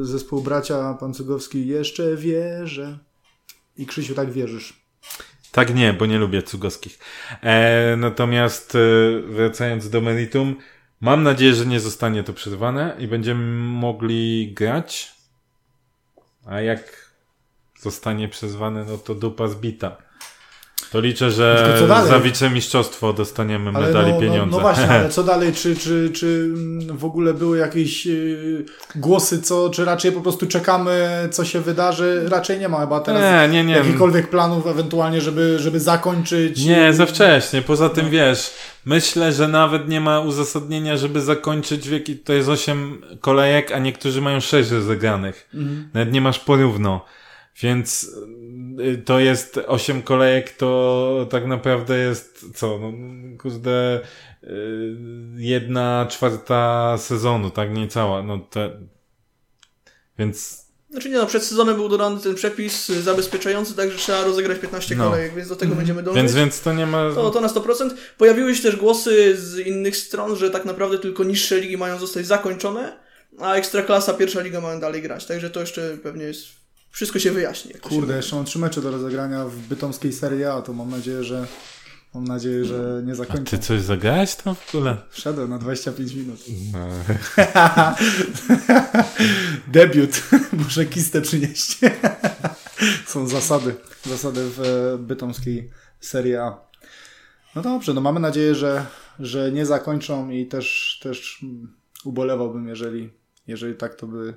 [0.03, 2.99] y, zespół bracia pan Cugowski, jeszcze wierzę.
[3.77, 4.83] I Krzysiu, tak wierzysz.
[5.53, 6.99] Tak nie, bo nie lubię cugowskich.
[7.43, 8.79] E, natomiast e,
[9.21, 10.57] wracając do meritum,
[11.01, 15.22] mam nadzieję, że nie zostanie to przerwane i będziemy mogli grać.
[16.47, 17.13] A jak
[17.81, 19.97] zostanie przezwane, no to dupa zbita.
[20.93, 21.79] To liczę, że
[22.09, 24.57] za wicemistrzostwo dostaniemy Ale medali no, no, pieniądze.
[24.57, 25.53] no właśnie, ale co dalej?
[25.53, 28.65] Czy, czy, czy mm, w ogóle były jakieś y,
[28.95, 32.25] głosy, co, czy raczej po prostu czekamy, co się wydarzy?
[32.29, 33.75] Raczej nie ma chyba teraz nie, nie, nie.
[33.75, 36.65] jakichkolwiek planów ewentualnie, żeby, żeby zakończyć.
[36.65, 37.63] Nie, za wcześnie.
[37.63, 38.51] Poza tym wiesz,
[38.85, 42.17] myślę, że nawet nie ma uzasadnienia, żeby zakończyć wieki.
[42.17, 45.49] To jest 8 kolejek, a niektórzy mają 6 rozegranych.
[45.55, 45.89] Mhm.
[45.95, 47.05] Nawet nie masz porówno.
[47.63, 48.11] Więc
[49.05, 52.79] to jest 8 kolejek, to tak naprawdę jest co?
[52.79, 52.93] No,
[53.39, 54.01] kurde,
[54.45, 54.49] y,
[55.37, 57.75] jedna czwarta sezonu, tak?
[57.75, 58.23] Nie cała.
[58.23, 58.71] No te...
[60.19, 64.97] Więc Znaczy nie no, przed sezonem był dodany ten przepis zabezpieczający, także trzeba rozegrać 15
[64.97, 65.05] No.
[65.11, 66.23] kolejek, więc do tego będziemy dążyć.
[66.23, 67.11] więc, więc to nie ma.
[67.15, 67.91] To, to na 100%.
[68.19, 72.27] Pojawiły się też głosy z innych stron, że tak naprawdę tylko niższe ligi mają zostać
[72.27, 72.99] zakończone,
[73.39, 75.27] a Ekstraklasa, pierwsza liga mają dalej grać.
[75.27, 76.62] Także to jeszcze pewnie jest...
[76.93, 77.73] Wszystko się wyjaśni.
[77.73, 81.25] się Kurde, jeszcze mam trzy mecze do rozegrania w bytomskiej Serie A, to mam nadzieję,
[81.25, 81.47] że
[82.15, 83.59] mam nadzieję, że nie zakończę.
[83.59, 84.97] Ty coś zagrałeś tam w ogóle?
[85.11, 86.41] Wszedłem na 25 minut.
[86.73, 86.89] No.
[89.73, 90.23] Debiut.
[90.65, 91.79] Muszę kistę przynieść.
[93.07, 93.75] Są zasady.
[94.07, 95.71] Zasady w e, bytomskiej
[96.01, 96.61] Serie A.
[97.55, 98.87] No dobrze, no mamy nadzieję, że,
[99.19, 101.45] że nie zakończą i też, też
[102.05, 103.11] ubolewałbym, jeżeli,
[103.47, 104.35] jeżeli tak to by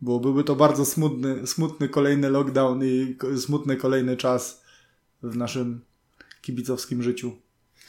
[0.00, 0.20] było.
[0.20, 4.62] Byłby to bardzo smutny, smutny kolejny lockdown i smutny kolejny czas
[5.22, 5.80] w naszym
[6.42, 7.32] kibicowskim życiu.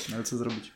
[0.10, 0.72] No Ale co zrobić?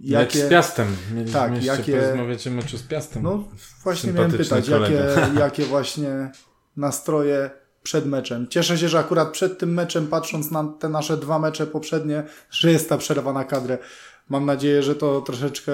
[0.00, 0.96] Jak z Piastem.
[1.14, 3.22] Mieliśmy Tak, jakie- porozmawiać o meczu z Piastem.
[3.22, 3.44] No
[3.84, 5.04] właśnie miałem pytać, jakie,
[5.40, 6.30] jakie właśnie
[6.76, 7.50] nastroje
[7.82, 8.48] przed meczem.
[8.48, 12.72] Cieszę się, że akurat przed tym meczem, patrząc na te nasze dwa mecze poprzednie, że
[12.72, 13.78] jest ta przerwa na kadrę.
[14.28, 15.72] Mam nadzieję, że to troszeczkę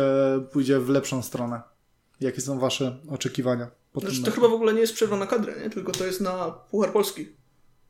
[0.52, 1.62] pójdzie w lepszą stronę.
[2.20, 4.34] Jakie są wasze oczekiwania Znaczy, to meczu?
[4.34, 5.70] chyba w ogóle nie jest przerwa na kadrę, nie?
[5.70, 7.28] Tylko to jest na Puchar Polski.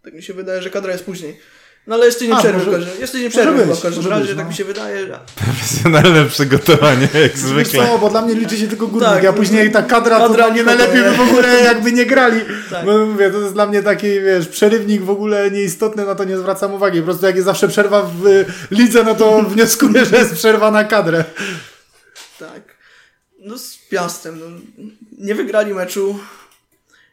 [0.02, 1.38] Tak mi się wydaje, że kadra jest później.
[1.86, 3.76] No ale jest tydzień A, przerwy może- w każdym Jest tydzień może przerwy być, chyba
[3.76, 4.50] w każdym razie, być, tak no.
[4.50, 5.06] mi się wydaje.
[5.06, 7.86] że- Profesjonalne przygotowanie, jak zwykle.
[7.86, 10.36] co, bo dla mnie liczy się tylko górnik, Tak, a później ta kadra, to kadra
[10.44, 11.16] dla mnie nikogo, najlepiej by nie?
[11.16, 12.40] w ogóle jakby nie grali.
[12.70, 12.84] Tak.
[12.86, 16.38] Bo mówię, to jest dla mnie taki, wiesz, przerywnik w ogóle nieistotny, na to nie
[16.38, 16.98] zwracam uwagi.
[16.98, 20.70] Po prostu jak jest zawsze przerwa w y, lidze, no to wnioskuję, że jest przerwa
[20.70, 21.24] na kadrę.
[22.38, 22.73] Tak.
[23.44, 24.40] No z Piastem.
[24.40, 24.46] No,
[25.18, 26.18] nie wygrali meczu.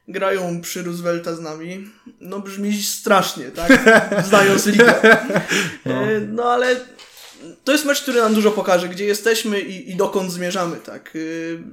[0.07, 1.89] Grają przy Roosevelta z nami.
[2.21, 3.71] No brzmi strasznie, tak?
[4.29, 4.93] Znając ligę.
[5.85, 5.93] No.
[6.27, 6.75] no ale
[7.63, 11.11] to jest mecz, który nam dużo pokaże, gdzie jesteśmy i, i dokąd zmierzamy, tak?
[11.15, 11.63] Yy,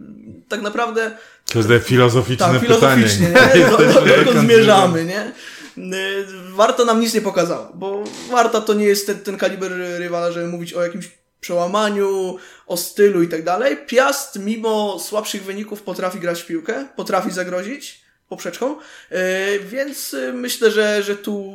[0.49, 1.17] tak naprawdę
[1.53, 2.79] To jest filozoficzne tak, pytanie.
[2.79, 3.67] filozoficznie, nie?
[3.71, 5.33] Do, do, dokąd zmierzamy, nie?
[5.79, 10.33] Y, Warta nam nic nie pokazała, bo Warta to nie jest ten, ten kaliber rywala,
[10.33, 11.11] żeby mówić o jakimś
[11.41, 12.37] przełamaniu,
[12.67, 13.77] o stylu i tak dalej.
[13.87, 19.17] Piast, mimo słabszych wyników, potrafi grać w piłkę, potrafi zagrozić poprzeczką, y,
[19.65, 21.55] więc y, myślę, że, że tu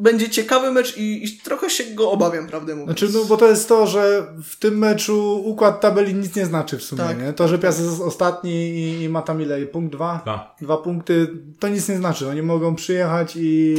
[0.00, 2.98] będzie ciekawy mecz i, i trochę się go obawiam, prawdę mówiąc.
[2.98, 6.78] Znaczy, no bo to jest to, że w tym meczu układ tabeli nic nie znaczy
[6.78, 7.22] w sumie, Tak.
[7.22, 7.32] nie?
[7.32, 9.66] To, że Piast jest ostatni i, i ma tam ile?
[9.66, 10.22] Punkt dwa?
[10.24, 10.40] Tak.
[10.60, 11.28] Dwa punkty,
[11.58, 12.28] to nic nie znaczy.
[12.28, 13.76] Oni mogą przyjechać i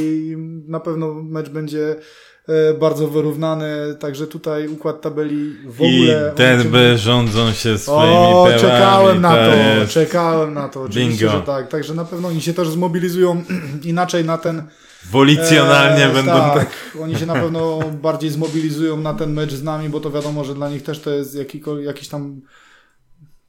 [0.67, 1.95] na pewno mecz będzie
[2.79, 6.31] bardzo wyrównany, także tutaj układ tabeli w I ogóle...
[6.31, 8.61] o derby rządzą się swoimi O, prawami.
[8.61, 11.39] czekałem na to, jest- czekałem na to, oczywiście, Bingo.
[11.39, 11.67] że tak.
[11.67, 13.43] Także na pewno oni się też zmobilizują
[13.83, 14.63] inaczej na ten...
[15.11, 16.97] Wolicjonalnie e, będą tak, tak.
[17.01, 20.55] oni się na pewno bardziej zmobilizują na ten mecz z nami, bo to wiadomo, że
[20.55, 21.37] dla nich też to jest
[21.83, 22.41] jakiś tam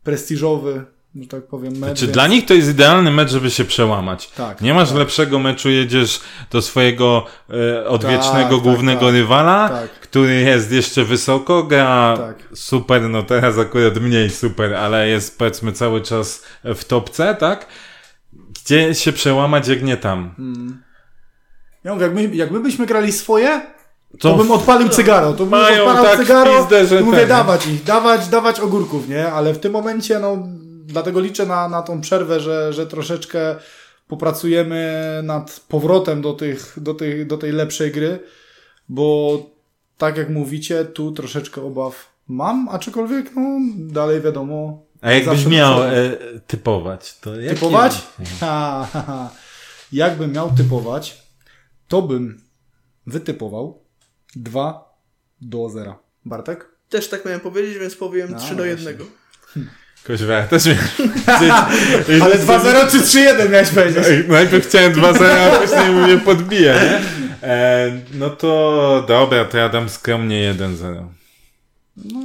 [0.03, 0.85] prestiżowy,
[1.21, 1.99] że tak powiem, mecz.
[1.99, 4.29] Czy więc- dla nich to jest idealny mecz, żeby się przełamać?
[4.31, 4.99] Tak, Nie masz tak.
[4.99, 9.13] lepszego meczu, jedziesz do swojego e, odwiecznego Tak, tak, głównego tak.
[9.15, 9.91] rywala, Tak.
[9.91, 12.17] który jest jeszcze wysoko, gra
[12.55, 17.67] super, no teraz akurat mniej super, ale jest powiedzmy cały czas w topce, tak?
[18.33, 20.35] Gdzie się przełamać, jak nie tam?
[21.85, 23.61] Ja mówię, jak my, jak my byśmy grali swoje,
[24.13, 25.33] to, To bym odpalił cygaro.
[25.33, 29.33] To bym odpalał tak cygaro pizdę, że mówię, ten, dawać ich, dawać, dawać ogórków, nie?
[29.33, 30.49] Ale w tym momencie, no,
[30.85, 33.57] dlatego liczę na, na tą przerwę, że, że troszeczkę
[34.09, 38.21] popracujemy nad powrotem do, tych, do, tych, do tej lepszej gry,
[38.89, 39.39] bo
[39.99, 44.87] tak jak mówicie, tu troszeczkę obaw mam, aczkolwiek, no, dalej wiadomo.
[45.01, 45.93] A jakbyś miał e,
[46.47, 48.03] typować, to jaki- Typować?
[48.41, 49.31] Ha, ha, ha.
[49.93, 51.23] Jakbym miał typować,
[51.89, 52.43] to bym
[53.07, 53.85] wytypował
[54.37, 54.99] 2
[55.41, 55.99] do 0.
[56.25, 56.69] Bartek?
[56.89, 58.91] Też tak miałem powiedzieć, więc powiem No, 3 do właśnie.
[58.91, 59.07] 1.
[60.07, 61.13] Koźwa, ja też miałem.
[62.23, 64.05] Ale 2-0 czy 3-1 miałeś powiedzieć?
[64.29, 67.01] Najpierw chciałem 2-0, a później mnie podbije, nie?
[67.49, 71.07] E, no to dobra, to ja dam skromnie 1-0.
[71.97, 72.21] No,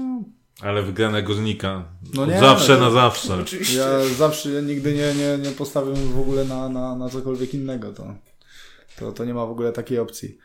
[0.62, 1.84] Ale wygrana górnika.
[2.14, 3.36] No nie, zawsze no to- na zawsze.
[3.36, 3.78] Oczywiście.
[3.78, 7.94] ja zawsze ja nigdy nie, nie, nie postawię w ogóle na, na, na cokolwiek innego.
[7.94, 8.14] To,
[9.00, 10.38] to, to nie ma w ogóle takiej opcji.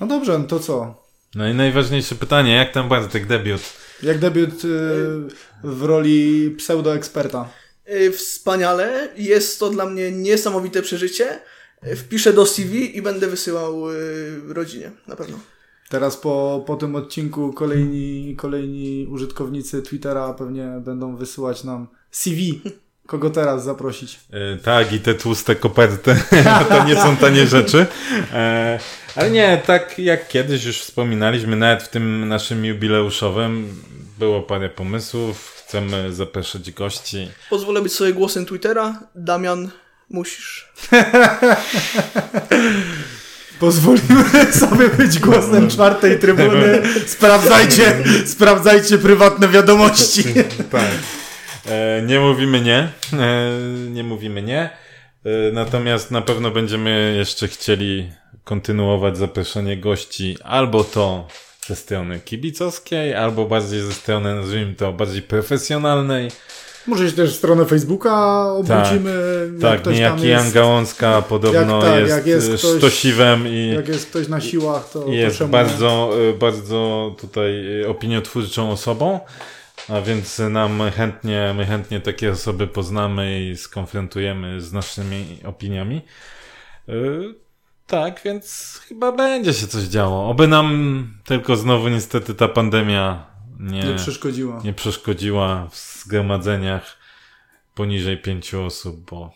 [0.00, 1.02] No dobrze, no to co?
[1.34, 3.60] No i najważniejsze pytanie, jak tam Bartek debiut?
[4.02, 4.68] Jak debiut y,
[5.64, 7.48] w roli pseudoeksperta?
[7.90, 9.08] Y, Wspaniale.
[9.16, 11.38] Jest to dla mnie niesamowite przeżycie.
[11.86, 13.94] Y, Wpiszę do CV i będę wysyłał y,
[14.48, 15.38] rodzinie, na pewno.
[15.88, 22.60] Teraz po, po tym odcinku kolejni, kolejni użytkownicy Twittera pewnie będą wysyłać nam CV.
[23.06, 24.20] Kogo teraz zaprosić?
[24.30, 26.16] E, tak, i te tłuste koperty,
[26.68, 27.86] to nie są tanie rzeczy.
[28.32, 28.78] E,
[29.16, 33.82] ale nie, tak jak kiedyś już wspominaliśmy, nawet w tym naszym jubileuszowym
[34.18, 35.62] było parę pomysłów.
[35.66, 37.28] Chcemy zapraszać gości.
[37.50, 39.00] Pozwolę być sobie głosem Twittera.
[39.14, 39.70] Damian,
[40.10, 40.68] musisz.
[43.60, 46.82] Pozwolimy sobie być głosem czwartej trybuny.
[47.06, 50.24] Sprawdzajcie, sprawdzajcie prywatne wiadomości.
[50.70, 50.90] tak.
[51.66, 52.88] E, nie mówimy nie.
[53.12, 53.50] E,
[53.90, 54.70] nie mówimy nie.
[55.24, 58.12] E, natomiast na pewno będziemy jeszcze chcieli
[58.44, 61.26] kontynuować zapraszanie gości albo to
[61.66, 66.30] ze strony kibicowskiej, albo bardziej ze strony, nazwijmy to, bardziej profesjonalnej.
[66.86, 69.12] Może się też stronę Facebooka obrócimy.
[69.60, 73.72] Tak, tam niejaki Jan Gałązka podobno Jak tak, jest, jak jest jest ktoś- sztosiwem i
[73.74, 78.70] Jak jest ktoś na siłach, to, to jest czemu bardzo, y, bardzo tutaj y, opiniotwórczą
[78.70, 79.20] osobą.
[79.88, 86.00] A więc nam chętnie, my chętnie takie osoby poznamy i skonfrontujemy z naszymi opiniami.
[86.88, 87.34] Y,
[87.86, 90.28] Tak, więc chyba będzie się coś działo.
[90.30, 93.26] Oby nam tylko znowu niestety ta pandemia
[93.60, 94.60] nie, nie przeszkodziła.
[94.64, 96.96] nie przeszkodziła w zgromadzeniach
[97.74, 99.30] poniżej pięciu osób, bo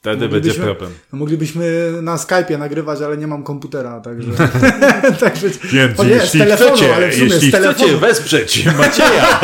[0.00, 0.90] wtedy będzie problem.
[1.12, 4.30] No, moglibyśmy na Skype'ie nagrywać, ale nie mam komputera, także...
[5.20, 7.98] także Więc O nie, z telefonu, ale w sumie z telefonu.
[7.98, 9.40] wesprzeć Macieja,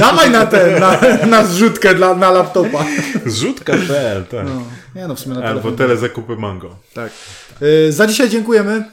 [0.00, 2.84] Dawaj na ten, na, na zrzutkę dla, na laptopa.
[3.26, 4.46] zrzutka.pl, tak.
[4.46, 4.62] No,
[5.00, 5.76] nie no, w sumie na Albo telefon.
[5.76, 6.76] telezakupy Mango.
[6.94, 7.12] Tak.
[7.62, 8.84] Y, za dzisiaj dziękujemy.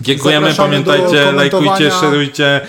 [0.00, 2.60] Dziękujemy, Zapraszamy pamiętajcie, lajkujcie, szerujcie.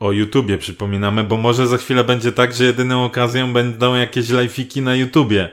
[0.00, 4.82] O YouTubie przypominamy, bo może za chwilę będzie tak, że jedyną okazją będą jakieś lajfiki
[4.82, 5.48] na YouTubie.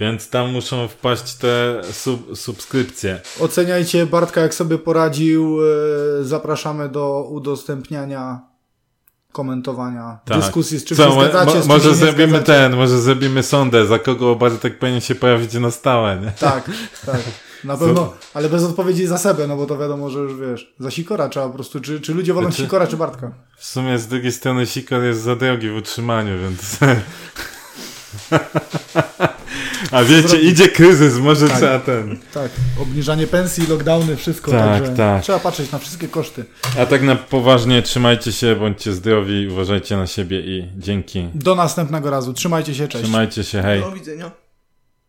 [0.00, 3.20] Więc tam muszą wpaść te sub subskrypcje.
[3.40, 5.58] Oceniajcie Bartka, jak sobie poradził.
[6.20, 8.40] Y, zapraszamy do udostępniania,
[9.32, 10.38] komentowania, Tak.
[10.40, 14.34] dyskusji, z czym Co, się zgadzacie, mo- może zrobimy ten, może zrobimy sondę, za kogo
[14.36, 16.30] Bartek powinien się pojawić na stałe, nie?
[16.30, 16.70] Tak,
[17.06, 17.20] tak.
[17.64, 20.90] Na pewno, ale bez odpowiedzi za sebę, no bo to wiadomo, że już wiesz, za
[20.90, 23.32] Sikora trzeba po prostu, czy, czy ludzie wolą Znaczy- Sikora, czy Bartka?
[23.56, 26.78] W sumie z drugiej strony Sikor jest za drogi w utrzymaniu, więc...
[29.92, 31.56] A wiecie, idzie kryzys, może Tak.
[31.56, 32.16] trzeba ten...
[32.34, 32.50] Tak,
[32.82, 35.22] obniżanie pensji, lockdowny, wszystko, Tak, także tak.
[35.22, 36.44] trzeba patrzeć na wszystkie koszty.
[36.78, 41.28] A tak na poważnie, trzymajcie się, bądźcie zdrowi, uważajcie na siebie i dzięki.
[41.34, 43.04] Do następnego razu, trzymajcie się, cześć.
[43.04, 43.80] Trzymajcie się, hej.
[43.80, 44.45] Do widzenia.